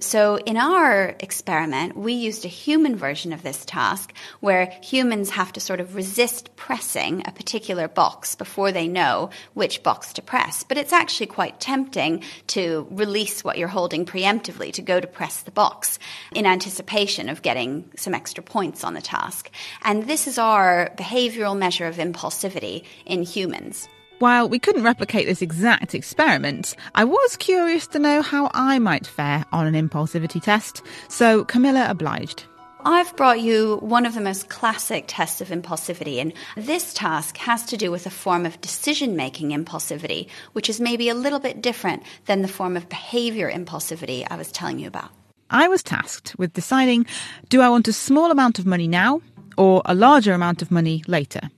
So 0.00 0.36
in 0.36 0.56
our 0.56 1.16
experiment, 1.20 1.96
we 1.96 2.12
used 2.12 2.44
a 2.44 2.48
human 2.48 2.97
version 2.98 3.32
of 3.32 3.42
this 3.42 3.64
task 3.64 4.12
where 4.40 4.66
humans 4.82 5.30
have 5.30 5.52
to 5.52 5.60
sort 5.60 5.80
of 5.80 5.94
resist 5.94 6.54
pressing 6.56 7.22
a 7.26 7.32
particular 7.32 7.88
box 7.88 8.34
before 8.34 8.72
they 8.72 8.86
know 8.86 9.30
which 9.54 9.82
box 9.82 10.12
to 10.12 10.22
press. 10.22 10.64
But 10.64 10.76
it's 10.76 10.92
actually 10.92 11.26
quite 11.26 11.60
tempting 11.60 12.22
to 12.48 12.86
release 12.90 13.42
what 13.42 13.56
you're 13.56 13.68
holding 13.68 14.04
preemptively 14.04 14.72
to 14.74 14.82
go 14.82 15.00
to 15.00 15.06
press 15.06 15.42
the 15.42 15.50
box 15.50 15.98
in 16.34 16.44
anticipation 16.44 17.28
of 17.28 17.42
getting 17.42 17.90
some 17.96 18.14
extra 18.14 18.42
points 18.42 18.84
on 18.84 18.94
the 18.94 19.00
task. 19.00 19.50
And 19.82 20.06
this 20.06 20.26
is 20.26 20.38
our 20.38 20.92
behavioral 20.96 21.56
measure 21.56 21.86
of 21.86 21.96
impulsivity 21.96 22.84
in 23.06 23.22
humans. 23.22 23.88
While 24.18 24.48
we 24.48 24.58
couldn't 24.58 24.82
replicate 24.82 25.26
this 25.26 25.42
exact 25.42 25.94
experiment, 25.94 26.74
I 26.96 27.04
was 27.04 27.36
curious 27.36 27.86
to 27.88 28.00
know 28.00 28.20
how 28.20 28.50
I 28.52 28.80
might 28.80 29.06
fare 29.06 29.44
on 29.52 29.72
an 29.72 29.74
impulsivity 29.74 30.42
test, 30.42 30.82
so 31.08 31.44
Camilla 31.44 31.86
obliged. 31.88 32.42
I've 32.90 33.14
brought 33.16 33.42
you 33.42 33.76
one 33.82 34.06
of 34.06 34.14
the 34.14 34.20
most 34.22 34.48
classic 34.48 35.04
tests 35.06 35.42
of 35.42 35.48
impulsivity, 35.48 36.22
and 36.22 36.32
this 36.56 36.94
task 36.94 37.36
has 37.36 37.62
to 37.66 37.76
do 37.76 37.90
with 37.90 38.06
a 38.06 38.10
form 38.10 38.46
of 38.46 38.58
decision 38.62 39.14
making 39.14 39.50
impulsivity, 39.50 40.26
which 40.54 40.70
is 40.70 40.80
maybe 40.80 41.10
a 41.10 41.14
little 41.14 41.38
bit 41.38 41.60
different 41.60 42.02
than 42.24 42.40
the 42.40 42.48
form 42.48 42.78
of 42.78 42.88
behavior 42.88 43.52
impulsivity 43.52 44.26
I 44.30 44.36
was 44.36 44.50
telling 44.50 44.78
you 44.78 44.86
about. 44.88 45.10
I 45.50 45.68
was 45.68 45.82
tasked 45.82 46.34
with 46.38 46.54
deciding 46.54 47.04
do 47.50 47.60
I 47.60 47.68
want 47.68 47.88
a 47.88 47.92
small 47.92 48.30
amount 48.30 48.58
of 48.58 48.64
money 48.64 48.88
now 48.88 49.20
or 49.58 49.82
a 49.84 49.94
larger 49.94 50.32
amount 50.32 50.62
of 50.62 50.70
money 50.70 51.04
later? 51.06 51.50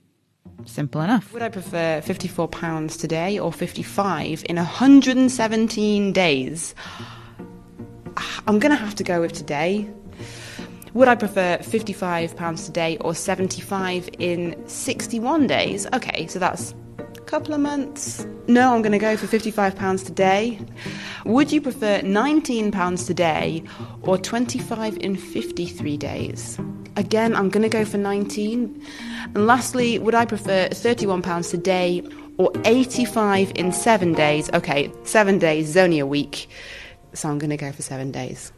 Simple 0.65 1.01
enough. 1.01 1.33
Would 1.33 1.43
I 1.43 1.49
prefer 1.49 2.03
£54 2.05 3.01
today 3.01 3.39
or 3.39 3.53
55 3.53 4.47
in 4.49 4.57
117 4.57 6.13
days? 6.13 6.75
I'm 8.49 8.59
going 8.59 8.73
to 8.73 8.77
have 8.77 8.97
to 8.97 9.05
go 9.05 9.21
with 9.21 9.33
today. 9.33 9.89
Would 10.93 11.07
I 11.07 11.15
prefer 11.15 11.59
£55 11.59 12.67
today 12.67 12.97
or 13.01 13.15
75 13.15 14.11
in 14.19 14.61
61 14.67 15.47
days? 15.47 15.87
Okay, 15.93 16.27
so 16.27 16.41
that's 16.41 16.75
a 16.99 17.05
couple 17.21 17.55
of 17.55 17.61
months. 17.61 18.27
No, 18.49 18.75
I'm 18.75 18.83
going 18.83 18.91
to 18.91 18.99
go 18.99 19.17
for 19.17 19.27
£55 19.29 20.05
today. 20.05 20.59
Would 21.25 21.53
you 21.53 21.61
prefer 21.61 22.01
£19 22.01 23.07
today 23.07 23.63
or 24.03 24.19
25 24.19 24.97
in 24.97 25.15
53 25.15 25.97
days? 25.97 26.59
Again, 26.97 27.37
I'm 27.37 27.51
going 27.51 27.63
to 27.63 27.69
go 27.69 27.85
for 27.85 27.99
19. 27.99 28.85
And 29.37 29.47
lastly, 29.47 30.01
would 30.01 30.17
I 30.17 30.25
prefer 30.25 30.69
£31 30.71 31.49
today 31.49 32.03
or 32.37 32.51
85 32.65 33.53
in 33.55 33.71
seven 33.71 34.13
days? 34.13 34.51
Okay, 34.55 34.91
seven 35.05 35.39
days 35.39 35.69
is 35.69 35.77
only 35.77 36.01
a 36.01 36.07
week, 36.07 36.49
so 37.15 37.29
I'm 37.29 37.39
going 37.39 37.51
to 37.51 37.57
go 37.57 37.71
for 37.71 37.83
seven 37.83 38.11
days. 38.11 38.53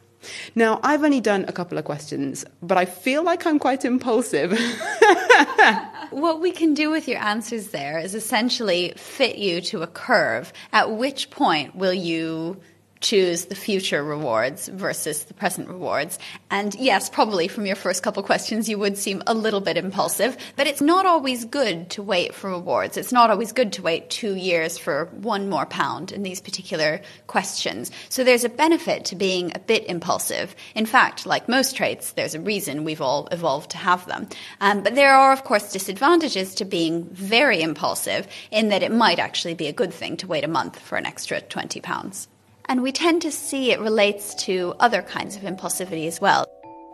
Now, 0.54 0.80
I've 0.82 1.02
only 1.04 1.20
done 1.20 1.44
a 1.48 1.52
couple 1.52 1.78
of 1.78 1.84
questions, 1.84 2.44
but 2.62 2.78
I 2.78 2.84
feel 2.84 3.22
like 3.22 3.46
I'm 3.46 3.58
quite 3.58 3.84
impulsive. 3.84 4.52
what 6.10 6.40
we 6.40 6.52
can 6.52 6.74
do 6.74 6.90
with 6.90 7.08
your 7.08 7.20
answers 7.20 7.68
there 7.68 7.98
is 7.98 8.14
essentially 8.14 8.92
fit 8.96 9.38
you 9.38 9.60
to 9.62 9.82
a 9.82 9.86
curve. 9.86 10.52
At 10.72 10.92
which 10.92 11.30
point 11.30 11.74
will 11.74 11.94
you 11.94 12.60
choose 13.02 13.46
the 13.46 13.54
future 13.54 14.02
rewards 14.02 14.68
versus 14.68 15.24
the 15.24 15.34
present 15.34 15.68
rewards. 15.68 16.18
And 16.50 16.74
yes, 16.76 17.10
probably 17.10 17.48
from 17.48 17.66
your 17.66 17.76
first 17.76 18.02
couple 18.02 18.22
questions, 18.22 18.68
you 18.68 18.78
would 18.78 18.96
seem 18.96 19.22
a 19.26 19.34
little 19.34 19.60
bit 19.60 19.76
impulsive, 19.76 20.36
but 20.56 20.66
it's 20.66 20.80
not 20.80 21.04
always 21.04 21.44
good 21.44 21.90
to 21.90 22.02
wait 22.02 22.34
for 22.34 22.50
rewards. 22.50 22.96
It's 22.96 23.12
not 23.12 23.30
always 23.30 23.52
good 23.52 23.72
to 23.74 23.82
wait 23.82 24.08
two 24.08 24.36
years 24.36 24.78
for 24.78 25.06
one 25.12 25.48
more 25.48 25.66
pound 25.66 26.12
in 26.12 26.22
these 26.22 26.40
particular 26.40 27.00
questions. 27.26 27.90
So 28.08 28.24
there's 28.24 28.44
a 28.44 28.48
benefit 28.48 29.04
to 29.06 29.16
being 29.16 29.52
a 29.54 29.58
bit 29.58 29.84
impulsive. 29.86 30.54
In 30.74 30.86
fact, 30.86 31.26
like 31.26 31.48
most 31.48 31.76
traits, 31.76 32.12
there's 32.12 32.34
a 32.34 32.40
reason 32.40 32.84
we've 32.84 33.00
all 33.00 33.26
evolved 33.32 33.70
to 33.72 33.76
have 33.78 34.06
them. 34.06 34.28
Um, 34.60 34.82
but 34.82 34.94
there 34.94 35.12
are, 35.12 35.32
of 35.32 35.44
course, 35.44 35.72
disadvantages 35.72 36.54
to 36.56 36.64
being 36.64 37.04
very 37.10 37.60
impulsive 37.60 38.26
in 38.50 38.68
that 38.68 38.82
it 38.82 38.92
might 38.92 39.18
actually 39.18 39.54
be 39.54 39.66
a 39.66 39.72
good 39.72 39.92
thing 39.92 40.16
to 40.18 40.26
wait 40.26 40.44
a 40.44 40.48
month 40.48 40.78
for 40.78 40.96
an 40.96 41.06
extra 41.06 41.40
20 41.40 41.80
pounds. 41.80 42.28
And 42.72 42.82
we 42.82 42.90
tend 42.90 43.20
to 43.20 43.30
see 43.30 43.70
it 43.70 43.80
relates 43.80 44.34
to 44.46 44.74
other 44.80 45.02
kinds 45.02 45.36
of 45.36 45.42
impulsivity 45.42 46.06
as 46.06 46.22
well. 46.22 46.46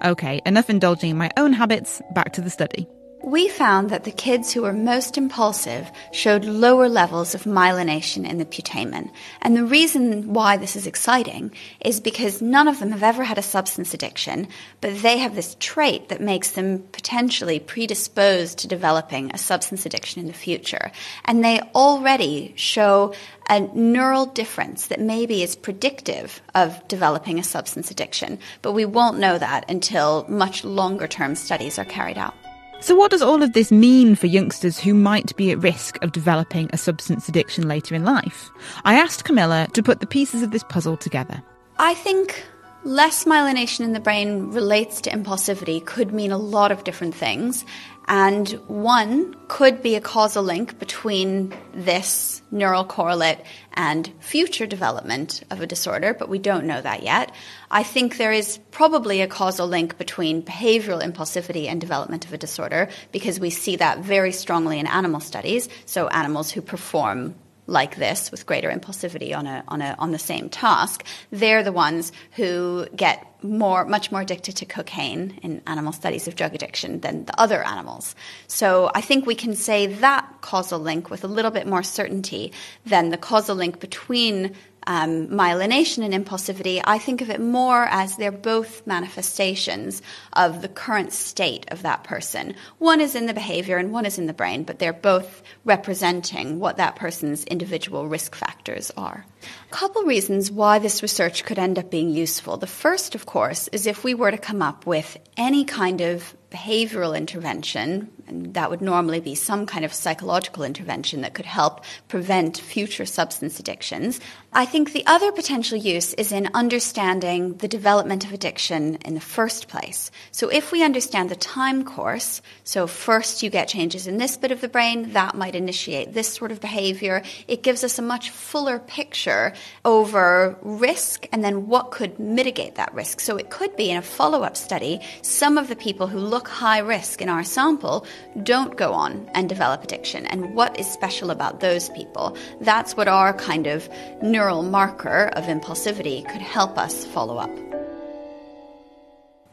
Okay, 0.04 0.40
enough 0.44 0.68
indulging 0.68 1.10
in 1.10 1.16
my 1.16 1.30
own 1.36 1.52
habits, 1.52 2.02
back 2.14 2.32
to 2.32 2.40
the 2.40 2.50
study. 2.50 2.88
We 3.22 3.48
found 3.48 3.90
that 3.90 4.04
the 4.04 4.12
kids 4.12 4.52
who 4.52 4.62
were 4.62 4.72
most 4.72 5.18
impulsive 5.18 5.90
showed 6.12 6.44
lower 6.44 6.88
levels 6.88 7.34
of 7.34 7.42
myelination 7.42 8.28
in 8.28 8.38
the 8.38 8.44
putamen. 8.44 9.10
And 9.42 9.56
the 9.56 9.64
reason 9.64 10.32
why 10.32 10.56
this 10.56 10.76
is 10.76 10.86
exciting 10.86 11.50
is 11.84 12.00
because 12.00 12.40
none 12.40 12.68
of 12.68 12.78
them 12.78 12.92
have 12.92 13.02
ever 13.02 13.24
had 13.24 13.36
a 13.36 13.42
substance 13.42 13.92
addiction, 13.92 14.46
but 14.80 15.02
they 15.02 15.18
have 15.18 15.34
this 15.34 15.56
trait 15.58 16.08
that 16.10 16.20
makes 16.20 16.52
them 16.52 16.84
potentially 16.92 17.58
predisposed 17.58 18.58
to 18.58 18.68
developing 18.68 19.32
a 19.32 19.38
substance 19.38 19.84
addiction 19.84 20.20
in 20.20 20.28
the 20.28 20.32
future. 20.32 20.92
And 21.24 21.44
they 21.44 21.60
already 21.74 22.54
show 22.56 23.14
a 23.50 23.60
neural 23.60 24.26
difference 24.26 24.86
that 24.86 25.00
maybe 25.00 25.42
is 25.42 25.56
predictive 25.56 26.40
of 26.54 26.86
developing 26.86 27.40
a 27.40 27.44
substance 27.44 27.90
addiction, 27.90 28.38
but 28.62 28.72
we 28.72 28.84
won't 28.84 29.18
know 29.18 29.38
that 29.38 29.68
until 29.68 30.24
much 30.28 30.62
longer 30.64 31.08
term 31.08 31.34
studies 31.34 31.80
are 31.80 31.84
carried 31.84 32.16
out. 32.16 32.34
So, 32.80 32.94
what 32.94 33.10
does 33.10 33.22
all 33.22 33.42
of 33.42 33.54
this 33.54 33.72
mean 33.72 34.14
for 34.14 34.28
youngsters 34.28 34.78
who 34.78 34.94
might 34.94 35.34
be 35.36 35.50
at 35.50 35.58
risk 35.58 36.00
of 36.02 36.12
developing 36.12 36.70
a 36.72 36.78
substance 36.78 37.28
addiction 37.28 37.66
later 37.66 37.94
in 37.94 38.04
life? 38.04 38.50
I 38.84 38.94
asked 38.94 39.24
Camilla 39.24 39.66
to 39.72 39.82
put 39.82 39.98
the 39.98 40.06
pieces 40.06 40.42
of 40.42 40.52
this 40.52 40.62
puzzle 40.62 40.96
together. 40.96 41.42
I 41.78 41.94
think 41.94 42.44
less 42.84 43.24
myelination 43.24 43.80
in 43.80 43.94
the 43.94 44.00
brain 44.00 44.52
relates 44.52 45.00
to 45.02 45.10
impulsivity 45.10 45.84
could 45.84 46.12
mean 46.12 46.30
a 46.30 46.38
lot 46.38 46.70
of 46.70 46.84
different 46.84 47.16
things. 47.16 47.64
And 48.08 48.48
one 48.68 49.36
could 49.48 49.82
be 49.82 49.94
a 49.94 50.00
causal 50.00 50.42
link 50.42 50.78
between 50.78 51.54
this 51.74 52.40
neural 52.50 52.84
correlate 52.84 53.38
and 53.74 54.10
future 54.20 54.66
development 54.66 55.42
of 55.50 55.60
a 55.60 55.66
disorder, 55.66 56.14
but 56.14 56.30
we 56.30 56.38
don't 56.38 56.64
know 56.64 56.80
that 56.80 57.02
yet. 57.02 57.30
I 57.70 57.82
think 57.82 58.16
there 58.16 58.32
is 58.32 58.58
probably 58.70 59.20
a 59.20 59.28
causal 59.28 59.68
link 59.68 59.98
between 59.98 60.42
behavioral 60.42 61.02
impulsivity 61.02 61.66
and 61.66 61.80
development 61.80 62.24
of 62.24 62.32
a 62.32 62.38
disorder 62.38 62.88
because 63.12 63.38
we 63.38 63.50
see 63.50 63.76
that 63.76 63.98
very 63.98 64.32
strongly 64.32 64.78
in 64.78 64.86
animal 64.86 65.20
studies. 65.20 65.68
So, 65.84 66.08
animals 66.08 66.50
who 66.50 66.62
perform 66.62 67.34
like 67.68 67.96
this 67.96 68.30
with 68.30 68.46
greater 68.46 68.70
impulsivity 68.70 69.36
on 69.36 69.46
a 69.46 69.62
on 69.68 69.82
a 69.82 69.94
on 69.98 70.10
the 70.10 70.18
same 70.18 70.48
task, 70.48 71.04
they're 71.30 71.62
the 71.62 71.70
ones 71.70 72.10
who 72.32 72.86
get 72.96 73.24
more 73.42 73.84
much 73.84 74.10
more 74.10 74.22
addicted 74.22 74.56
to 74.56 74.66
cocaine 74.66 75.38
in 75.42 75.62
animal 75.66 75.92
studies 75.92 76.26
of 76.26 76.34
drug 76.34 76.54
addiction 76.54 77.00
than 77.00 77.26
the 77.26 77.40
other 77.40 77.62
animals. 77.62 78.16
So 78.46 78.90
I 78.94 79.02
think 79.02 79.26
we 79.26 79.34
can 79.34 79.54
say 79.54 79.86
that 79.86 80.26
causal 80.40 80.80
link 80.80 81.10
with 81.10 81.22
a 81.22 81.28
little 81.28 81.50
bit 81.50 81.66
more 81.66 81.82
certainty 81.82 82.52
than 82.86 83.10
the 83.10 83.18
causal 83.18 83.54
link 83.54 83.78
between 83.80 84.56
um, 84.86 85.28
myelination 85.28 86.04
and 86.04 86.14
impulsivity, 86.14 86.80
I 86.84 86.98
think 86.98 87.20
of 87.20 87.30
it 87.30 87.40
more 87.40 87.84
as 87.84 88.16
they're 88.16 88.32
both 88.32 88.86
manifestations 88.86 90.02
of 90.32 90.62
the 90.62 90.68
current 90.68 91.12
state 91.12 91.66
of 91.68 91.82
that 91.82 92.04
person. 92.04 92.54
One 92.78 93.00
is 93.00 93.14
in 93.14 93.26
the 93.26 93.34
behavior 93.34 93.76
and 93.76 93.92
one 93.92 94.06
is 94.06 94.18
in 94.18 94.26
the 94.26 94.32
brain, 94.32 94.64
but 94.64 94.78
they're 94.78 94.92
both 94.92 95.42
representing 95.64 96.58
what 96.58 96.78
that 96.78 96.96
person's 96.96 97.44
individual 97.44 98.08
risk 98.08 98.34
factors 98.34 98.90
are. 98.96 99.26
A 99.70 99.74
couple 99.74 100.02
reasons 100.04 100.50
why 100.50 100.78
this 100.78 101.02
research 101.02 101.44
could 101.44 101.58
end 101.58 101.78
up 101.78 101.90
being 101.90 102.10
useful. 102.10 102.56
The 102.56 102.66
first, 102.66 103.14
of 103.14 103.26
course, 103.26 103.68
is 103.68 103.86
if 103.86 104.04
we 104.04 104.14
were 104.14 104.30
to 104.30 104.38
come 104.38 104.62
up 104.62 104.86
with 104.86 105.18
any 105.36 105.64
kind 105.64 106.00
of 106.00 106.34
behavioral 106.50 107.16
intervention, 107.16 108.10
and 108.26 108.54
that 108.54 108.70
would 108.70 108.80
normally 108.80 109.20
be 109.20 109.34
some 109.34 109.66
kind 109.66 109.84
of 109.84 109.92
psychological 109.92 110.64
intervention 110.64 111.20
that 111.20 111.34
could 111.34 111.44
help 111.44 111.84
prevent 112.08 112.58
future 112.58 113.04
substance 113.04 113.60
addictions. 113.60 114.20
I 114.52 114.64
think 114.64 114.92
the 114.92 115.06
other 115.06 115.30
potential 115.30 115.76
use 115.76 116.14
is 116.14 116.32
in 116.32 116.48
understanding 116.54 117.58
the 117.58 117.68
development 117.68 118.24
of 118.24 118.32
addiction 118.32 118.96
in 119.04 119.14
the 119.14 119.20
first 119.20 119.68
place. 119.68 120.10
So 120.30 120.48
if 120.48 120.72
we 120.72 120.82
understand 120.82 121.28
the 121.28 121.36
time 121.36 121.84
course, 121.84 122.40
so 122.64 122.86
first 122.86 123.42
you 123.42 123.50
get 123.50 123.68
changes 123.68 124.06
in 124.06 124.16
this 124.16 124.38
bit 124.38 124.50
of 124.50 124.62
the 124.62 124.68
brain, 124.68 125.12
that 125.12 125.34
might 125.34 125.54
initiate 125.54 126.14
this 126.14 126.28
sort 126.28 126.50
of 126.50 126.60
behavior, 126.60 127.22
it 127.46 127.62
gives 127.62 127.84
us 127.84 127.98
a 127.98 128.02
much 128.02 128.30
fuller 128.30 128.78
picture 128.78 129.52
over 129.84 130.56
risk 130.62 131.26
and 131.30 131.44
then 131.44 131.66
what 131.66 131.90
could 131.90 132.18
mitigate 132.18 132.76
that 132.76 132.94
risk. 132.94 133.20
So 133.20 133.36
it 133.36 133.50
could 133.50 133.76
be 133.76 133.90
in 133.90 133.98
a 133.98 134.02
follow 134.02 134.42
up 134.44 134.56
study, 134.56 135.00
some 135.20 135.58
of 135.58 135.68
the 135.68 135.76
people 135.76 136.06
who 136.06 136.18
look 136.18 136.37
look 136.38 136.46
high 136.46 136.78
risk 136.78 137.20
in 137.20 137.28
our 137.28 137.42
sample 137.42 138.06
don't 138.44 138.76
go 138.76 138.92
on 138.92 139.28
and 139.34 139.48
develop 139.48 139.82
addiction. 139.82 140.24
And 140.26 140.54
what 140.54 140.78
is 140.78 140.86
special 140.86 141.32
about 141.32 141.58
those 141.58 141.88
people? 141.90 142.36
That's 142.60 142.96
what 142.96 143.08
our 143.08 143.32
kind 143.34 143.66
of 143.66 143.88
neural 144.22 144.62
marker 144.62 145.30
of 145.34 145.46
impulsivity 145.46 146.22
could 146.30 146.40
help 146.40 146.78
us 146.78 147.04
follow 147.06 147.38
up. 147.38 147.50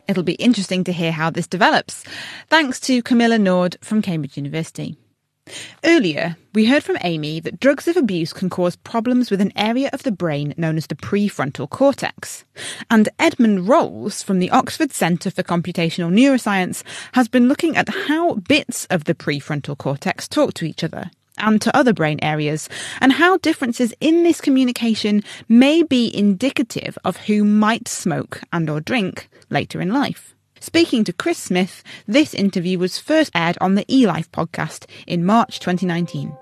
It'll 0.08 0.22
be 0.22 0.34
interesting 0.34 0.84
to 0.84 0.94
hear 0.94 1.12
how 1.12 1.32
this 1.32 1.48
develops. 1.48 2.04
Thanks 2.50 2.80
to 2.82 3.02
Camilla 3.02 3.40
Nord 3.40 3.78
from 3.82 4.04
Cambridge 4.04 4.38
University. 4.38 4.96
Earlier, 5.84 6.38
we 6.54 6.66
heard 6.66 6.84
from 6.84 6.98
Amy 7.02 7.40
that 7.40 7.60
drugs 7.60 7.88
of 7.88 7.96
abuse 7.96 8.34
can 8.34 8.50
cause 8.50 8.76
problems 8.76 9.30
with 9.30 9.40
an 9.40 9.54
area 9.56 9.90
of 9.94 10.04
the 10.04 10.12
brain 10.12 10.54
known 10.58 10.78
as 10.78 10.88
the 10.88 10.96
prefrontal 10.96 11.70
cortex. 11.70 12.44
And 12.90 13.10
Edmund 13.20 13.68
Rolls 13.68 14.24
from 14.24 14.40
the 14.40 14.50
Oxford 14.50 14.92
Centre 14.92 15.30
for 15.30 15.44
Computational 15.44 16.12
Neuroscience 16.12 16.84
has 17.14 17.28
been 17.28 17.48
looking 17.48 17.78
at 17.78 17.90
how 17.90 18.36
bits 18.36 18.86
of 18.90 19.04
the 19.04 19.14
prefrontal 19.14 19.78
cortex 19.78 20.28
talk 20.28 20.54
to 20.56 20.66
each 20.66 20.84
other 20.84 21.12
and 21.38 21.62
to 21.62 21.76
other 21.76 21.94
brain 21.94 22.18
areas, 22.22 22.70
and 23.02 23.12
how 23.12 23.38
differences 23.38 23.94
in 24.00 24.24
this 24.24 24.40
communication 24.40 25.22
may 25.50 25.84
be 25.84 26.16
indicative 26.16 26.98
of 27.04 27.18
who 27.18 27.44
might 27.44 27.90
smoke 27.90 28.42
and 28.54 28.70
or 28.70 28.80
drink 28.80 29.28
later 29.50 29.82
in 29.82 29.92
life. 29.92 30.35
Speaking 30.62 31.04
to 31.04 31.14
Chris 31.14 31.38
Smith, 31.38 31.84
this 32.08 32.34
interview 32.34 32.80
was 32.80 32.98
first 32.98 33.30
aired 33.36 33.58
on 33.60 33.76
the 33.76 33.86
eLife 33.86 34.30
podcast 34.30 34.86
in 35.06 35.26
March 35.26 35.60
2019. 35.60 36.36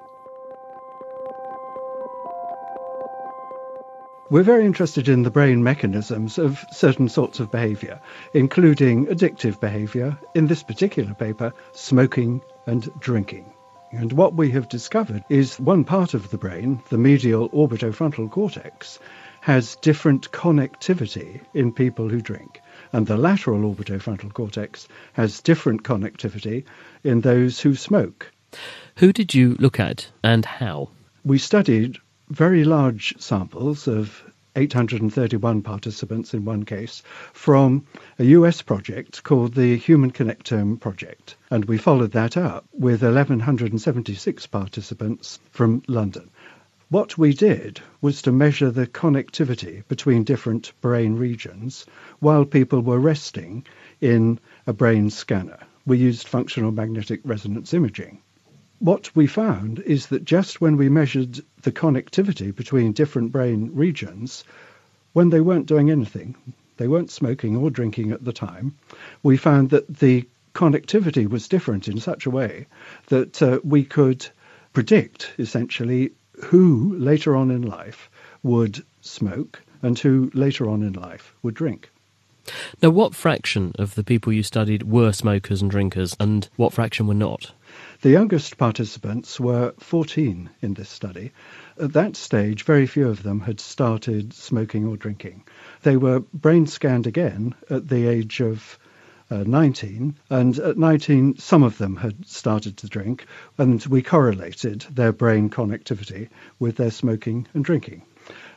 We're 4.30 4.44
very 4.44 4.66
interested 4.66 5.10
in 5.10 5.24
the 5.24 5.32
brain 5.32 5.64
mechanisms 5.64 6.38
of 6.38 6.64
certain 6.72 7.10
sorts 7.10 7.40
of 7.40 7.52
behavior, 7.52 8.00
including 8.34 9.08
addictive 9.08 9.60
behavior, 9.60 10.18
in 10.36 10.48
this 10.48 10.64
particular 10.64 11.14
paper, 11.14 11.52
smoking 11.74 12.42
and 12.68 12.90
drinking. 13.00 13.52
And 13.92 14.14
what 14.14 14.36
we 14.36 14.50
have 14.52 14.70
discovered 14.70 15.24
is 15.30 15.60
one 15.60 15.84
part 15.84 16.14
of 16.14 16.30
the 16.32 16.38
brain, 16.38 16.82
the 16.90 16.98
medial 16.98 17.50
orbitofrontal 17.50 18.32
cortex, 18.32 19.00
has 19.42 19.76
different 19.78 20.32
connectivity 20.32 21.42
in 21.54 21.74
people 21.74 22.10
who 22.10 22.22
drink 22.22 22.62
and 22.94 23.08
the 23.08 23.18
lateral 23.18 23.74
orbitofrontal 23.74 24.32
cortex 24.32 24.88
has 25.14 25.42
different 25.42 25.84
connectivity 25.84 26.64
in 27.04 27.22
those 27.22 27.60
who 27.60 27.76
smoke. 27.76 28.32
Who 28.98 29.12
did 29.12 29.34
you 29.34 29.56
look 29.60 29.80
at 29.80 30.08
and 30.24 30.46
how? 30.46 30.90
We 31.26 31.40
studied 31.40 31.98
very 32.30 32.64
large 32.64 33.16
samples 33.20 33.88
of 33.88 34.24
831 34.56 35.64
participants 35.64 36.34
in 36.36 36.46
one 36.46 36.64
case 36.64 37.02
from 37.34 37.88
a 38.20 38.26
US 38.26 38.62
project 38.62 39.24
called 39.24 39.56
the 39.56 39.76
Human 39.78 40.12
Connectome 40.12 40.80
Project. 40.80 41.36
And 41.50 41.66
we 41.66 41.80
followed 41.80 42.12
that 42.12 42.38
up 42.38 42.66
with 42.72 43.02
1,176 43.02 44.48
participants 44.48 45.40
from 45.50 45.82
London. 45.88 46.30
What 46.90 47.18
we 47.18 47.34
did 47.34 47.80
was 48.02 48.22
to 48.24 48.32
measure 48.32 48.70
the 48.70 48.86
connectivity 48.86 49.88
between 49.88 50.26
different 50.26 50.74
brain 50.82 51.16
regions 51.16 51.86
while 52.20 52.46
people 52.46 52.82
were 52.82 53.00
resting 53.00 53.66
in 54.02 54.40
a 54.68 54.74
brain 54.74 55.10
scanner. 55.10 55.60
We 55.86 55.98
used 55.98 56.28
functional 56.28 56.72
magnetic 56.72 57.22
resonance 57.24 57.74
imaging. 57.74 58.22
What 58.80 59.16
we 59.16 59.28
found 59.28 59.80
is 59.80 60.08
that 60.08 60.26
just 60.26 60.60
when 60.60 60.76
we 60.76 60.90
measured 60.90 61.40
the 61.62 61.72
connectivity 61.72 62.54
between 62.54 62.92
different 62.92 63.32
brain 63.32 63.72
regions, 63.74 64.44
when 65.14 65.30
they 65.30 65.40
weren't 65.40 65.68
doing 65.68 65.90
anything, 65.90 66.36
they 66.76 66.90
weren't 66.90 67.12
smoking 67.12 67.56
or 67.56 67.70
drinking 67.70 68.12
at 68.12 68.26
the 68.26 68.34
time, 68.34 68.76
we 69.24 69.38
found 69.38 69.70
that 69.70 70.00
the 70.00 70.28
connectivity 70.54 71.30
was 71.30 71.48
different 71.48 71.88
in 71.88 72.00
such 72.00 72.26
a 72.26 72.30
way 72.30 72.68
that 73.08 73.42
uh, 73.42 73.62
we 73.64 73.86
could 73.86 74.28
predict 74.74 75.34
essentially 75.40 76.12
who 76.44 76.96
later 76.98 77.36
on 77.36 77.52
in 77.52 77.62
life 77.62 78.10
would 78.42 78.84
smoke 79.02 79.62
and 79.82 79.98
who 80.00 80.32
later 80.34 80.70
on 80.70 80.82
in 80.82 80.94
life 80.94 81.34
would 81.42 81.54
drink. 81.54 81.90
Now, 82.82 82.90
what 82.90 83.16
fraction 83.16 83.72
of 83.80 83.96
the 83.96 84.04
people 84.04 84.34
you 84.34 84.44
studied 84.44 84.84
were 84.84 85.14
smokers 85.14 85.62
and 85.62 85.72
drinkers, 85.72 86.16
and 86.20 86.50
what 86.58 86.74
fraction 86.74 87.08
were 87.08 87.14
not? 87.14 87.54
The 88.02 88.10
youngest 88.10 88.58
participants 88.58 89.40
were 89.40 89.74
14 89.80 90.50
in 90.62 90.74
this 90.74 90.90
study. 90.90 91.32
At 91.80 91.94
that 91.94 92.18
stage, 92.18 92.64
very 92.64 92.86
few 92.86 93.08
of 93.08 93.24
them 93.24 93.40
had 93.42 93.62
started 93.62 94.34
smoking 94.34 94.86
or 94.86 94.98
drinking. 94.98 95.44
They 95.84 95.96
were 95.96 96.20
brain 96.34 96.68
scanned 96.68 97.08
again 97.08 97.56
at 97.70 97.88
the 97.88 98.08
age 98.08 98.42
of 98.42 98.78
uh, 99.34 99.44
19, 99.48 100.16
and 100.30 100.60
at 100.60 100.78
19, 100.78 101.38
some 101.40 101.64
of 101.64 101.80
them 101.80 101.96
had 101.96 102.28
started 102.28 102.78
to 102.78 102.88
drink, 102.88 103.26
and 103.58 103.84
we 103.88 104.04
correlated 104.04 104.86
their 104.92 105.12
brain 105.12 105.50
connectivity 105.50 106.30
with 106.60 106.76
their 106.76 106.92
smoking 106.92 107.48
and 107.56 107.66
drinking. 107.66 108.04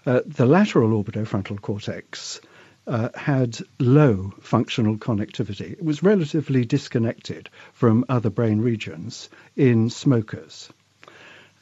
Uh, 0.04 0.20
the 0.26 0.44
lateral 0.44 1.02
orbitofrontal 1.02 1.58
cortex 1.62 2.40
uh, 2.86 3.08
had 3.14 3.58
low 3.78 4.34
functional 4.40 4.98
connectivity. 4.98 5.72
It 5.72 5.84
was 5.84 6.02
relatively 6.02 6.66
disconnected 6.66 7.48
from 7.72 8.04
other 8.10 8.30
brain 8.30 8.60
regions 8.60 9.30
in 9.56 9.88
smokers. 9.88 10.68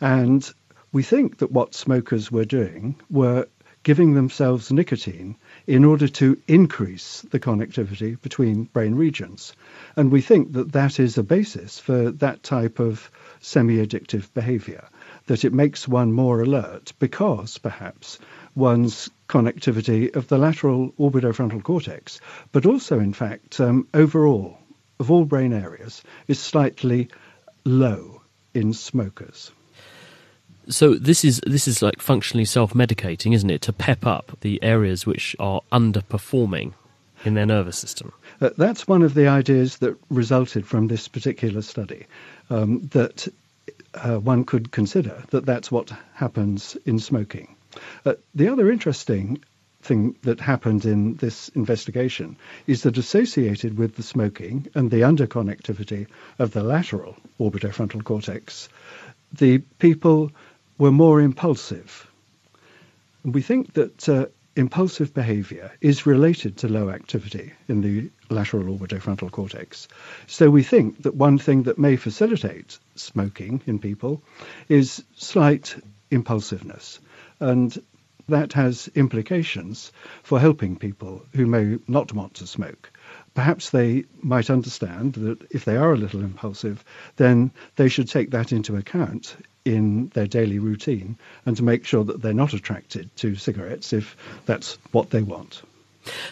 And 0.00 0.52
we 0.92 1.04
think 1.04 1.38
that 1.38 1.52
what 1.52 1.74
smokers 1.74 2.32
were 2.32 2.44
doing 2.44 2.96
were 3.08 3.46
giving 3.84 4.14
themselves 4.14 4.72
nicotine 4.72 5.36
in 5.66 5.84
order 5.84 6.08
to 6.08 6.36
increase 6.46 7.22
the 7.30 7.40
connectivity 7.40 8.20
between 8.20 8.64
brain 8.64 8.94
regions. 8.94 9.54
And 9.96 10.12
we 10.12 10.20
think 10.20 10.52
that 10.52 10.72
that 10.72 11.00
is 11.00 11.16
a 11.16 11.22
basis 11.22 11.78
for 11.78 12.10
that 12.12 12.42
type 12.42 12.78
of 12.80 13.10
semi-addictive 13.40 14.32
behavior, 14.34 14.86
that 15.26 15.44
it 15.44 15.52
makes 15.52 15.88
one 15.88 16.12
more 16.12 16.42
alert 16.42 16.92
because 16.98 17.58
perhaps 17.58 18.18
one's 18.54 19.10
connectivity 19.28 20.14
of 20.14 20.28
the 20.28 20.38
lateral 20.38 20.92
orbitofrontal 20.98 21.62
cortex, 21.62 22.20
but 22.52 22.66
also, 22.66 23.00
in 23.00 23.12
fact, 23.12 23.60
um, 23.60 23.88
overall, 23.94 24.58
of 25.00 25.10
all 25.10 25.24
brain 25.24 25.52
areas, 25.52 26.02
is 26.28 26.38
slightly 26.38 27.08
low 27.64 28.20
in 28.52 28.72
smokers. 28.72 29.50
So 30.68 30.94
this 30.94 31.24
is 31.24 31.40
this 31.46 31.68
is 31.68 31.82
like 31.82 32.00
functionally 32.00 32.44
self-medicating, 32.44 33.34
isn't 33.34 33.50
it, 33.50 33.62
to 33.62 33.72
pep 33.72 34.06
up 34.06 34.36
the 34.40 34.62
areas 34.62 35.06
which 35.06 35.36
are 35.38 35.60
underperforming 35.72 36.72
in 37.24 37.34
their 37.34 37.46
nervous 37.46 37.76
system? 37.78 38.12
Uh, 38.40 38.50
that's 38.56 38.88
one 38.88 39.02
of 39.02 39.14
the 39.14 39.28
ideas 39.28 39.78
that 39.78 39.96
resulted 40.10 40.66
from 40.66 40.88
this 40.88 41.08
particular 41.08 41.62
study. 41.62 42.06
Um, 42.50 42.80
that 42.92 43.28
uh, 43.94 44.18
one 44.18 44.44
could 44.44 44.70
consider 44.70 45.22
that 45.30 45.46
that's 45.46 45.70
what 45.70 45.92
happens 46.14 46.76
in 46.84 46.98
smoking. 46.98 47.54
Uh, 48.04 48.14
the 48.34 48.48
other 48.48 48.70
interesting 48.70 49.42
thing 49.82 50.16
that 50.22 50.40
happened 50.40 50.84
in 50.84 51.14
this 51.16 51.48
investigation 51.50 52.36
is 52.66 52.82
that 52.82 52.98
associated 52.98 53.76
with 53.78 53.96
the 53.96 54.02
smoking 54.02 54.66
and 54.74 54.90
the 54.90 55.02
underconnectivity 55.02 56.06
of 56.38 56.52
the 56.52 56.62
lateral 56.62 57.16
orbitofrontal 57.38 58.02
cortex, 58.02 58.68
the 59.32 59.58
people 59.78 60.30
were 60.78 60.92
more 60.92 61.20
impulsive. 61.20 62.10
And 63.22 63.34
we 63.34 63.42
think 63.42 63.72
that 63.74 64.08
uh, 64.08 64.26
impulsive 64.56 65.12
behavior 65.12 65.72
is 65.80 66.06
related 66.06 66.58
to 66.58 66.68
low 66.68 66.90
activity 66.90 67.52
in 67.68 67.80
the 67.80 68.10
lateral 68.30 68.76
orbitofrontal 68.76 69.30
cortex. 69.30 69.88
So 70.26 70.50
we 70.50 70.62
think 70.62 71.02
that 71.02 71.14
one 71.14 71.38
thing 71.38 71.64
that 71.64 71.78
may 71.78 71.96
facilitate 71.96 72.78
smoking 72.94 73.62
in 73.66 73.78
people 73.78 74.22
is 74.68 75.04
slight 75.14 75.76
impulsiveness. 76.10 77.00
And 77.40 77.76
that 78.28 78.52
has 78.54 78.88
implications 78.94 79.92
for 80.22 80.40
helping 80.40 80.76
people 80.76 81.26
who 81.34 81.46
may 81.46 81.78
not 81.88 82.12
want 82.12 82.34
to 82.34 82.46
smoke. 82.46 82.90
Perhaps 83.34 83.70
they 83.70 84.04
might 84.22 84.48
understand 84.48 85.14
that 85.14 85.38
if 85.50 85.64
they 85.64 85.76
are 85.76 85.92
a 85.92 85.96
little 85.96 86.20
impulsive, 86.20 86.84
then 87.16 87.50
they 87.76 87.88
should 87.88 88.08
take 88.08 88.30
that 88.30 88.52
into 88.52 88.76
account 88.76 89.36
in 89.64 90.08
their 90.14 90.26
daily 90.26 90.58
routine 90.58 91.16
and 91.46 91.56
to 91.56 91.62
make 91.62 91.84
sure 91.84 92.04
that 92.04 92.22
they're 92.22 92.32
not 92.32 92.52
attracted 92.52 93.14
to 93.16 93.34
cigarettes 93.34 93.92
if 93.92 94.16
that's 94.46 94.78
what 94.92 95.10
they 95.10 95.22
want. 95.22 95.62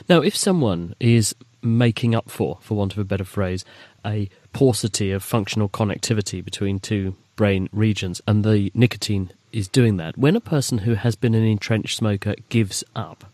Now, 0.09 0.21
if 0.21 0.37
someone 0.37 0.95
is 1.01 1.35
making 1.63 2.15
up 2.15 2.31
for, 2.31 2.59
for 2.61 2.77
want 2.77 2.93
of 2.93 2.99
a 2.99 3.05
better 3.05 3.25
phrase, 3.25 3.65
a 4.05 4.29
paucity 4.53 5.11
of 5.11 5.23
functional 5.23 5.69
connectivity 5.69 6.45
between 6.45 6.79
two 6.79 7.15
brain 7.37 7.69
regions, 7.73 8.21
and 8.27 8.45
the 8.45 8.71
nicotine 8.75 9.33
is 9.53 9.69
doing 9.69 9.97
that, 9.97 10.19
when 10.19 10.37
a 10.37 10.41
person 10.41 10.79
who 10.79 10.95
has 10.95 11.17
been 11.17 11.35
an 11.35 11.45
entrenched 11.45 11.97
smoker 11.97 12.35
gives 12.49 12.85
up, 12.95 13.25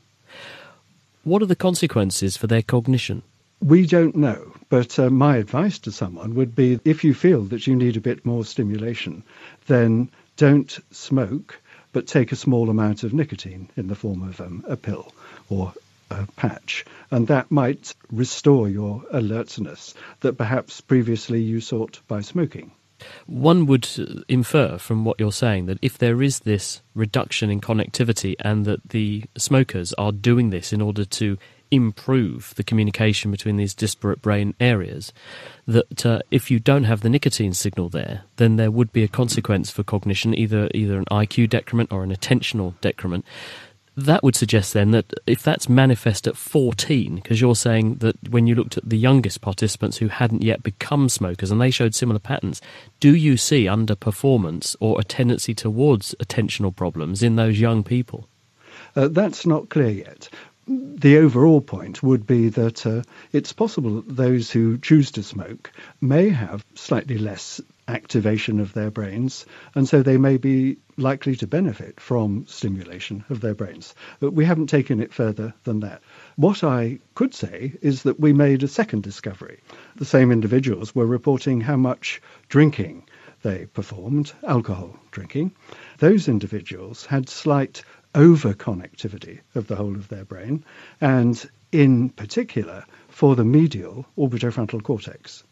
what 1.25 1.43
are 1.43 1.47
the 1.47 1.57
consequences 1.57 2.37
for 2.37 2.47
their 2.47 2.63
cognition? 2.63 3.23
We 3.61 3.87
don't 3.87 4.15
know, 4.15 4.55
but 4.69 4.99
uh, 4.99 5.11
my 5.11 5.37
advice 5.37 5.79
to 5.81 5.93
someone 5.93 6.35
would 6.35 6.55
be 6.55 6.79
if 6.85 7.03
you 7.03 7.13
feel 7.13 7.43
that 7.45 7.67
you 7.67 7.75
need 7.75 7.97
a 7.97 8.01
bit 8.01 8.25
more 8.25 8.45
stimulation, 8.45 9.25
then 9.67 10.11
don't 10.37 10.79
smoke, 10.93 11.61
but 11.93 12.07
take 12.07 12.31
a 12.31 12.37
small 12.37 12.71
amount 12.71 13.03
of 13.03 13.13
nicotine 13.13 13.69
in 13.77 13.89
the 13.89 13.97
form 13.97 14.23
of 14.23 14.41
um, 14.41 14.65
a 14.69 14.77
pill 14.77 15.13
or 15.51 15.73
a 16.11 16.27
patch. 16.37 16.85
And 17.11 17.27
that 17.27 17.51
might 17.51 17.95
restore 18.11 18.69
your 18.69 19.05
alertness 19.11 19.95
that 20.21 20.39
perhaps 20.39 20.81
previously 20.81 21.43
you 21.43 21.61
sought 21.61 22.01
by 22.07 22.21
smoking. 22.21 22.71
One 23.27 23.67
would 23.67 23.89
infer 24.29 24.79
from 24.79 25.05
what 25.05 25.21
you're 25.21 25.33
saying 25.33 25.67
that 25.67 25.79
if 25.83 25.99
there 25.99 26.23
is 26.23 26.41
this 26.41 26.83
reduction 26.95 27.51
in 27.51 27.61
connectivity 27.61 28.35
and 28.41 28.65
that 28.65 28.89
the 28.89 29.25
smokers 29.37 29.93
are 29.95 30.13
doing 30.13 30.51
this 30.51 30.73
in 30.73 30.81
order 30.81 31.05
to 31.05 31.39
improve 31.71 32.55
the 32.57 32.63
communication 32.63 33.31
between 33.31 33.57
these 33.57 33.75
disparate 33.75 34.23
brain 34.23 34.55
areas, 34.61 35.13
that 35.67 36.07
uh, 36.07 36.21
if 36.31 36.51
you 36.51 36.59
don't 36.59 36.85
have 36.85 37.01
the 37.03 37.09
nicotine 37.09 37.53
signal 37.53 37.89
there, 37.89 38.23
then 38.37 38.57
there 38.57 38.71
would 38.71 38.93
be 38.93 39.05
a 39.05 39.09
consequence 39.09 39.71
for 39.71 39.83
cognition, 39.83 40.35
either 40.35 40.69
either 40.75 40.99
an 40.99 41.05
IQ 41.07 41.51
decrement 41.51 41.93
or 41.93 42.03
an 42.03 42.15
attentional 42.15 42.75
decrement 42.81 43.25
that 43.99 44.23
would 44.23 44.37
suggest 44.37 44.75
then 44.75 44.93
that 44.93 45.13
if 45.27 45.43
that's 45.43 45.69
manifest 45.69 46.29
at 46.29 46.37
14, 46.37 47.17
because 47.17 47.41
you're 47.41 47.57
saying 47.57 47.97
that 47.97 48.17
when 48.31 48.47
you 48.47 48.55
looked 48.55 48.79
at 48.79 48.89
the 48.89 48.97
youngest 48.97 49.41
participants 49.41 49.97
who 49.97 50.07
hadn't 50.07 50.45
yet 50.45 50.63
become 50.63 51.09
smokers 51.09 51.51
and 51.51 51.61
they 51.61 51.73
showed 51.73 51.97
similar 51.97 52.21
patterns, 52.21 52.63
do 53.01 53.17
you 53.17 53.37
see 53.37 53.65
underperformance 53.65 54.77
or 54.79 55.01
a 55.01 55.05
tendency 55.05 55.53
towards 55.53 56.15
attentional 56.23 56.75
problems 56.75 57.25
in 57.25 57.35
those 57.35 57.59
young 57.59 57.83
people? 57.83 58.29
Uh, 58.95 59.09
that's 59.09 59.45
not 59.45 59.69
clear 59.69 59.91
yet. 59.91 60.29
The 60.71 61.17
overall 61.17 61.63
point 61.63 62.03
would 62.03 62.27
be 62.27 62.51
that 62.51 62.85
uh, 62.85 63.03
it's 63.33 63.55
possible 63.55 64.03
that 64.03 64.17
those 64.17 64.51
who 64.51 64.77
choose 64.77 65.11
to 65.13 65.23
smoke 65.23 65.73
may 65.99 66.29
have 66.29 66.63
slightly 66.75 67.17
less 67.17 67.59
activation 67.87 68.61
of 68.61 68.75
their 68.75 68.91
brains, 68.91 69.47
and 69.75 69.89
so 69.89 70.03
they 70.03 70.19
may 70.19 70.37
be 70.37 70.77
likely 70.99 71.37
to 71.37 71.47
benefit 71.47 71.99
from 71.99 72.45
stimulation 72.47 73.25
of 73.31 73.41
their 73.41 73.55
brains. 73.55 73.95
But 74.21 74.35
we 74.35 74.45
haven't 74.45 74.67
taken 74.67 75.01
it 75.01 75.15
further 75.15 75.55
than 75.65 75.81
that. 75.81 76.03
What 76.37 76.63
I 76.63 76.99
could 77.15 77.33
say 77.33 77.73
is 77.81 78.03
that 78.03 78.21
we 78.21 78.35
made 78.35 78.63
a 78.63 78.69
second 78.69 79.05
discovery. 79.05 79.61
The 79.97 80.05
same 80.05 80.31
individuals 80.31 80.95
were 80.95 81.07
reporting 81.07 81.63
how 81.63 81.77
much 81.77 82.21
drinking 82.51 83.05
they 83.43 83.67
performed, 83.67 84.33
alcohol 84.47 84.99
drinking. 85.13 85.53
Those 85.99 86.29
individuals 86.29 87.07
had 87.07 87.29
slight 87.29 87.83
overconnectivity 88.15 89.41
of 89.55 89.67
the 89.67 89.77
whole 89.77 89.95
of 89.95 90.09
their 90.09 90.25
brain, 90.25 90.65
and 91.01 91.49
in 91.73 92.09
particular 92.09 92.85
for 93.09 93.37
the 93.37 93.45
medial 93.45 94.07
orbitofrontal 94.17 94.83
cortex. 94.83 95.45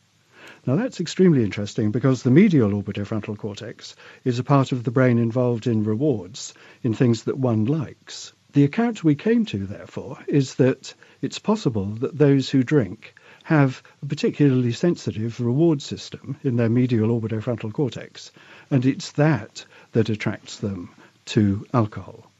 Now 0.66 0.76
that's 0.76 1.00
extremely 1.00 1.44
interesting 1.44 1.90
because 1.90 2.22
the 2.22 2.30
medial 2.30 2.70
orbitofrontal 2.70 3.36
cortex 3.36 3.94
is 4.24 4.38
a 4.38 4.44
part 4.44 4.72
of 4.72 4.84
the 4.84 4.90
brain 4.90 5.18
involved 5.18 5.66
in 5.66 5.84
rewards, 5.84 6.54
in 6.82 6.94
things 6.94 7.24
that 7.24 7.38
one 7.38 7.66
likes. 7.66 8.32
The 8.52 8.64
account 8.64 9.04
we 9.04 9.14
came 9.14 9.44
to, 9.46 9.66
therefore, 9.66 10.18
is 10.26 10.54
that 10.54 10.94
it's 11.20 11.38
possible 11.38 11.86
that 11.96 12.16
those 12.16 12.48
who 12.48 12.62
drink 12.62 13.14
have 13.42 13.82
a 14.02 14.06
particularly 14.06 14.72
sensitive 14.72 15.40
reward 15.40 15.82
system 15.82 16.36
in 16.42 16.56
their 16.56 16.70
medial 16.70 17.20
orbitofrontal 17.20 17.72
cortex, 17.72 18.32
and 18.70 18.86
it's 18.86 19.12
that 19.12 19.64
that 19.92 20.08
attracts 20.08 20.56
them 20.58 20.88
to 21.26 21.66
alcohol. 21.74 22.30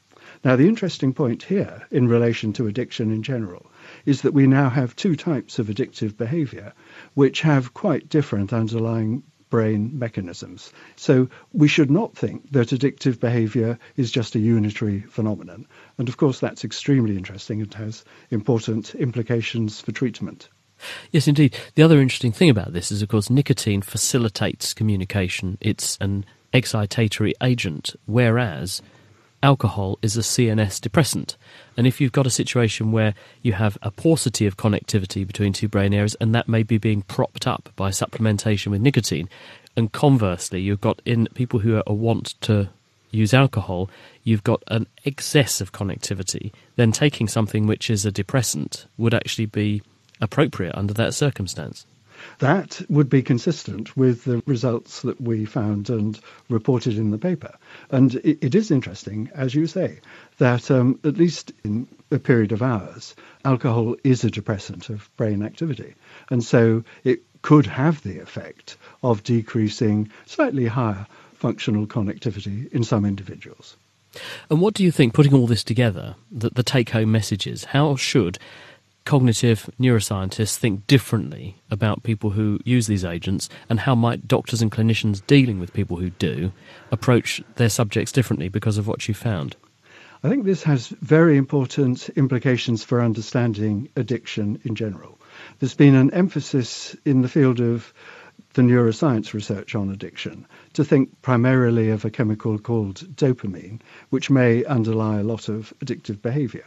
Now, 0.46 0.54
the 0.54 0.68
interesting 0.68 1.12
point 1.12 1.42
here 1.42 1.82
in 1.90 2.06
relation 2.06 2.52
to 2.52 2.68
addiction 2.68 3.10
in 3.10 3.24
general 3.24 3.66
is 4.04 4.22
that 4.22 4.32
we 4.32 4.46
now 4.46 4.70
have 4.70 4.94
two 4.94 5.16
types 5.16 5.58
of 5.58 5.66
addictive 5.66 6.16
behavior 6.16 6.72
which 7.14 7.40
have 7.40 7.74
quite 7.74 8.08
different 8.08 8.52
underlying 8.52 9.24
brain 9.50 9.90
mechanisms. 9.98 10.72
So 10.94 11.28
we 11.52 11.66
should 11.66 11.90
not 11.90 12.16
think 12.16 12.52
that 12.52 12.68
addictive 12.68 13.18
behavior 13.18 13.76
is 13.96 14.12
just 14.12 14.36
a 14.36 14.38
unitary 14.38 15.00
phenomenon. 15.00 15.66
And 15.98 16.08
of 16.08 16.16
course, 16.16 16.38
that's 16.38 16.62
extremely 16.62 17.16
interesting 17.16 17.60
and 17.60 17.74
has 17.74 18.04
important 18.30 18.94
implications 18.94 19.80
for 19.80 19.90
treatment. 19.90 20.48
Yes, 21.10 21.26
indeed. 21.26 21.56
The 21.74 21.82
other 21.82 22.00
interesting 22.00 22.30
thing 22.30 22.50
about 22.50 22.72
this 22.72 22.92
is, 22.92 23.02
of 23.02 23.08
course, 23.08 23.30
nicotine 23.30 23.82
facilitates 23.82 24.74
communication. 24.74 25.58
It's 25.60 25.98
an 26.00 26.24
excitatory 26.54 27.32
agent, 27.42 27.96
whereas 28.04 28.80
alcohol 29.42 29.98
is 30.02 30.16
a 30.16 30.20
CNS 30.20 30.80
depressant. 30.80 31.36
And 31.76 31.86
if 31.86 32.00
you've 32.00 32.12
got 32.12 32.26
a 32.26 32.30
situation 32.30 32.92
where 32.92 33.14
you 33.42 33.52
have 33.52 33.78
a 33.82 33.90
paucity 33.90 34.46
of 34.46 34.56
connectivity 34.56 35.26
between 35.26 35.52
two 35.52 35.68
brain 35.68 35.92
areas, 35.92 36.16
and 36.20 36.34
that 36.34 36.48
may 36.48 36.62
be 36.62 36.78
being 36.78 37.02
propped 37.02 37.46
up 37.46 37.70
by 37.76 37.90
supplementation 37.90 38.68
with 38.68 38.80
nicotine, 38.80 39.28
and 39.76 39.92
conversely, 39.92 40.60
you've 40.60 40.80
got 40.80 41.02
in 41.04 41.28
people 41.34 41.60
who 41.60 41.76
are 41.76 41.94
want 41.94 42.40
to 42.42 42.70
use 43.10 43.34
alcohol, 43.34 43.90
you've 44.24 44.44
got 44.44 44.62
an 44.68 44.86
excess 45.04 45.60
of 45.60 45.72
connectivity, 45.72 46.52
then 46.76 46.92
taking 46.92 47.28
something 47.28 47.66
which 47.66 47.90
is 47.90 48.04
a 48.04 48.12
depressant 48.12 48.86
would 48.96 49.14
actually 49.14 49.46
be 49.46 49.82
appropriate 50.20 50.74
under 50.74 50.94
that 50.94 51.14
circumstance. 51.14 51.86
That 52.38 52.80
would 52.88 53.08
be 53.08 53.22
consistent 53.22 53.96
with 53.96 54.24
the 54.24 54.42
results 54.46 55.02
that 55.02 55.20
we 55.20 55.44
found 55.44 55.90
and 55.90 56.18
reported 56.48 56.96
in 56.96 57.10
the 57.10 57.18
paper. 57.18 57.54
And 57.90 58.14
it, 58.16 58.38
it 58.44 58.54
is 58.54 58.70
interesting, 58.70 59.30
as 59.34 59.54
you 59.54 59.66
say, 59.66 60.00
that 60.38 60.70
um, 60.70 60.98
at 61.04 61.16
least 61.16 61.52
in 61.64 61.88
a 62.10 62.18
period 62.18 62.52
of 62.52 62.62
hours, 62.62 63.14
alcohol 63.44 63.96
is 64.04 64.24
a 64.24 64.30
depressant 64.30 64.90
of 64.90 65.10
brain 65.16 65.42
activity. 65.42 65.94
And 66.30 66.44
so 66.44 66.84
it 67.04 67.22
could 67.42 67.66
have 67.66 68.02
the 68.02 68.18
effect 68.18 68.76
of 69.02 69.22
decreasing 69.22 70.10
slightly 70.26 70.66
higher 70.66 71.06
functional 71.34 71.86
connectivity 71.86 72.72
in 72.72 72.82
some 72.82 73.04
individuals. 73.04 73.76
And 74.50 74.60
what 74.60 74.74
do 74.74 74.82
you 74.82 74.90
think, 74.90 75.14
putting 75.14 75.34
all 75.34 75.46
this 75.46 75.62
together, 75.62 76.16
that 76.30 76.54
the 76.54 76.62
take 76.62 76.90
home 76.90 77.12
message 77.12 77.46
is? 77.46 77.64
How 77.64 77.96
should 77.96 78.38
cognitive 79.06 79.70
neuroscientists 79.80 80.56
think 80.56 80.86
differently 80.86 81.56
about 81.70 82.02
people 82.02 82.30
who 82.30 82.60
use 82.64 82.86
these 82.86 83.04
agents, 83.04 83.48
and 83.70 83.80
how 83.80 83.94
might 83.94 84.28
doctors 84.28 84.60
and 84.60 84.70
clinicians 84.70 85.26
dealing 85.26 85.58
with 85.58 85.72
people 85.72 85.96
who 85.96 86.10
do 86.10 86.52
approach 86.90 87.42
their 87.54 87.70
subjects 87.70 88.12
differently 88.12 88.48
because 88.48 88.76
of 88.76 88.86
what 88.86 89.08
you 89.08 89.14
found? 89.14 89.56
I 90.22 90.28
think 90.28 90.44
this 90.44 90.64
has 90.64 90.88
very 90.88 91.36
important 91.36 92.08
implications 92.10 92.82
for 92.82 93.00
understanding 93.00 93.88
addiction 93.96 94.60
in 94.64 94.74
general. 94.74 95.18
There's 95.60 95.74
been 95.74 95.94
an 95.94 96.12
emphasis 96.12 96.96
in 97.04 97.22
the 97.22 97.28
field 97.28 97.60
of 97.60 97.94
the 98.54 98.62
neuroscience 98.62 99.34
research 99.34 99.74
on 99.74 99.90
addiction 99.90 100.46
to 100.72 100.84
think 100.84 101.10
primarily 101.22 101.90
of 101.90 102.04
a 102.04 102.10
chemical 102.10 102.58
called 102.58 102.96
dopamine, 103.14 103.80
which 104.10 104.30
may 104.30 104.64
underlie 104.64 105.18
a 105.18 105.22
lot 105.22 105.48
of 105.48 105.72
addictive 105.84 106.20
behavior. 106.22 106.64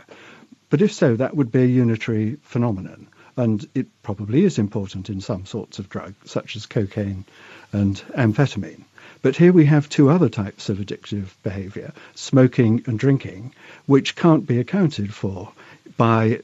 But 0.70 0.82
if 0.82 0.94
so, 0.94 1.16
that 1.16 1.36
would 1.36 1.52
be 1.52 1.64
a 1.64 1.66
unitary 1.66 2.38
phenomenon. 2.44 3.08
And 3.36 3.68
it 3.74 3.88
probably 4.04 4.44
is 4.44 4.60
important 4.60 5.10
in 5.10 5.22
some 5.22 5.46
sorts 5.46 5.80
of 5.80 5.90
drug, 5.90 6.14
such 6.26 6.56
as 6.56 6.66
cocaine 6.66 7.26
and 7.72 7.96
amphetamine. 8.16 8.84
But 9.22 9.36
here 9.36 9.52
we 9.52 9.66
have 9.66 9.90
two 9.90 10.10
other 10.10 10.30
types 10.30 10.70
of 10.70 10.78
addictive 10.78 11.30
behavior, 11.44 11.92
smoking 12.16 12.84
and 12.86 13.00
drinking, 13.00 13.54
which 13.86 14.16
can't 14.16 14.46
be 14.46 14.60
accounted 14.60 15.14
for 15.14 15.52
by 15.98 16.42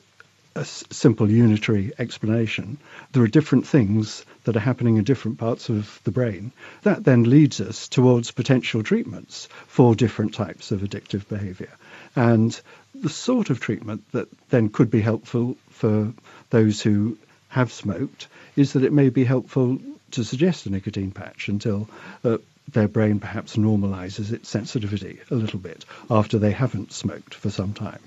a 0.56 0.66
simple 0.66 1.30
unitary 1.30 1.92
explanation. 2.00 2.78
There 3.12 3.24
are 3.24 3.28
different 3.28 3.68
things 3.68 4.26
that 4.46 4.56
are 4.56 4.62
happening 4.62 4.98
in 4.98 5.04
different 5.04 5.38
parts 5.38 5.70
of 5.70 6.00
the 6.06 6.12
brain. 6.12 6.52
That 6.84 7.04
then 7.04 7.24
leads 7.24 7.60
us 7.60 7.90
towards 7.90 8.32
potential 8.32 8.82
treatments 8.82 9.50
for 9.68 9.96
different 9.96 10.34
types 10.34 10.72
of 10.72 10.82
addictive 10.82 11.28
behavior. 11.28 11.72
And 12.16 12.60
the 12.94 13.10
sort 13.10 13.50
of 13.50 13.60
treatment 13.60 14.04
that 14.12 14.28
then 14.50 14.70
could 14.70 14.90
be 14.90 15.02
helpful 15.02 15.58
for 15.70 16.14
those 16.50 16.82
who 16.82 17.18
have 17.50 17.72
smoked 17.72 18.28
is 18.56 18.74
that 18.74 18.84
it 18.84 18.94
may 18.94 19.10
be 19.10 19.24
helpful 19.24 19.80
to 20.12 20.24
suggest 20.24 20.66
a 20.66 20.70
nicotine 20.70 21.12
patch 21.12 21.50
until 21.50 21.90
uh, 22.24 22.38
their 22.72 22.88
brain 22.88 23.20
perhaps 23.20 23.58
normalizes 23.58 24.32
its 24.32 24.50
sensitivity 24.50 25.20
a 25.30 25.36
little 25.36 25.60
bit 25.60 25.86
after 26.10 26.40
they 26.40 26.52
haven't 26.52 26.94
smoked 26.94 27.34
for 27.34 27.50
some 27.50 27.74
time. 27.74 28.00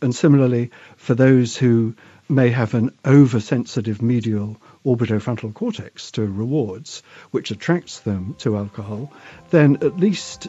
And 0.00 0.14
similarly, 0.14 0.70
for 0.96 1.14
those 1.14 1.56
who 1.56 1.94
may 2.28 2.48
have 2.50 2.74
an 2.74 2.92
oversensitive 3.04 4.00
medial 4.00 4.56
orbitofrontal 4.86 5.52
cortex 5.52 6.12
to 6.12 6.22
rewards, 6.22 7.02
which 7.32 7.50
attracts 7.50 8.00
them 8.00 8.34
to 8.38 8.56
alcohol, 8.56 9.12
then 9.50 9.76
at 9.82 9.98
least 9.98 10.46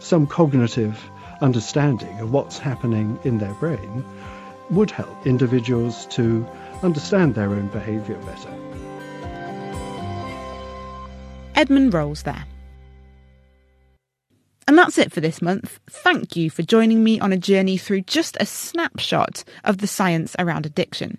some 0.00 0.26
cognitive 0.26 0.98
understanding 1.42 2.18
of 2.20 2.32
what's 2.32 2.58
happening 2.58 3.18
in 3.24 3.38
their 3.38 3.54
brain 3.54 4.04
would 4.70 4.90
help 4.90 5.26
individuals 5.26 6.06
to 6.06 6.46
understand 6.82 7.34
their 7.34 7.50
own 7.50 7.68
behaviour 7.68 8.16
better. 8.18 8.54
Edmund 11.54 11.92
Rolls 11.92 12.22
there. 12.22 12.44
And 14.66 14.78
that's 14.78 14.96
it 14.96 15.12
for 15.12 15.20
this 15.20 15.42
month. 15.42 15.80
Thank 15.90 16.36
you 16.36 16.48
for 16.48 16.62
joining 16.62 17.04
me 17.04 17.20
on 17.20 17.32
a 17.32 17.36
journey 17.36 17.76
through 17.76 18.02
just 18.02 18.36
a 18.40 18.46
snapshot 18.46 19.44
of 19.64 19.78
the 19.78 19.86
science 19.86 20.34
around 20.38 20.64
addiction. 20.64 21.18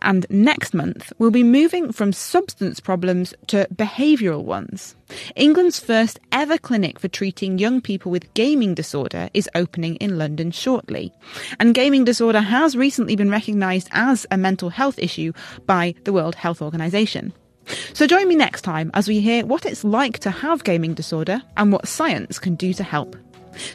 And 0.00 0.26
next 0.28 0.74
month, 0.74 1.12
we'll 1.18 1.30
be 1.30 1.42
moving 1.42 1.92
from 1.92 2.12
substance 2.12 2.80
problems 2.80 3.34
to 3.48 3.66
behavioural 3.74 4.44
ones. 4.44 4.96
England's 5.36 5.78
first 5.78 6.18
ever 6.32 6.58
clinic 6.58 6.98
for 6.98 7.08
treating 7.08 7.58
young 7.58 7.80
people 7.80 8.10
with 8.10 8.32
gaming 8.34 8.74
disorder 8.74 9.30
is 9.34 9.48
opening 9.54 9.96
in 9.96 10.18
London 10.18 10.50
shortly. 10.50 11.12
And 11.58 11.74
gaming 11.74 12.04
disorder 12.04 12.40
has 12.40 12.76
recently 12.76 13.16
been 13.16 13.30
recognised 13.30 13.88
as 13.92 14.26
a 14.30 14.36
mental 14.36 14.70
health 14.70 14.98
issue 14.98 15.32
by 15.66 15.94
the 16.04 16.12
World 16.12 16.34
Health 16.34 16.62
Organization. 16.62 17.32
So 17.94 18.06
join 18.06 18.28
me 18.28 18.34
next 18.34 18.62
time 18.62 18.90
as 18.94 19.08
we 19.08 19.20
hear 19.20 19.46
what 19.46 19.64
it's 19.64 19.84
like 19.84 20.18
to 20.20 20.30
have 20.30 20.64
gaming 20.64 20.94
disorder 20.94 21.42
and 21.56 21.72
what 21.72 21.88
science 21.88 22.38
can 22.38 22.56
do 22.56 22.74
to 22.74 22.84
help. 22.84 23.16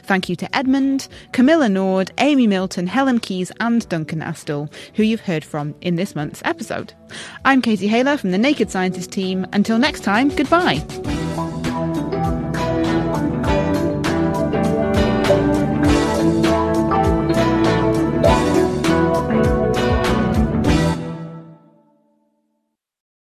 Thank 0.02 0.28
you 0.28 0.36
to 0.36 0.56
Edmund, 0.56 1.08
Camilla 1.32 1.68
Nord, 1.68 2.10
Amy 2.18 2.46
Milton, 2.46 2.86
Helen 2.86 3.18
Keyes, 3.20 3.52
and 3.60 3.88
Duncan 3.88 4.20
Astle, 4.20 4.72
who 4.94 5.02
you've 5.02 5.20
heard 5.20 5.44
from 5.44 5.74
in 5.80 5.96
this 5.96 6.14
month's 6.14 6.42
episode. 6.44 6.92
I'm 7.44 7.62
Katie 7.62 7.88
Haylor 7.88 8.16
from 8.16 8.30
the 8.30 8.38
Naked 8.38 8.70
Scientist 8.70 9.10
team. 9.10 9.46
Until 9.52 9.78
next 9.78 10.00
time, 10.00 10.28
goodbye. 10.28 11.49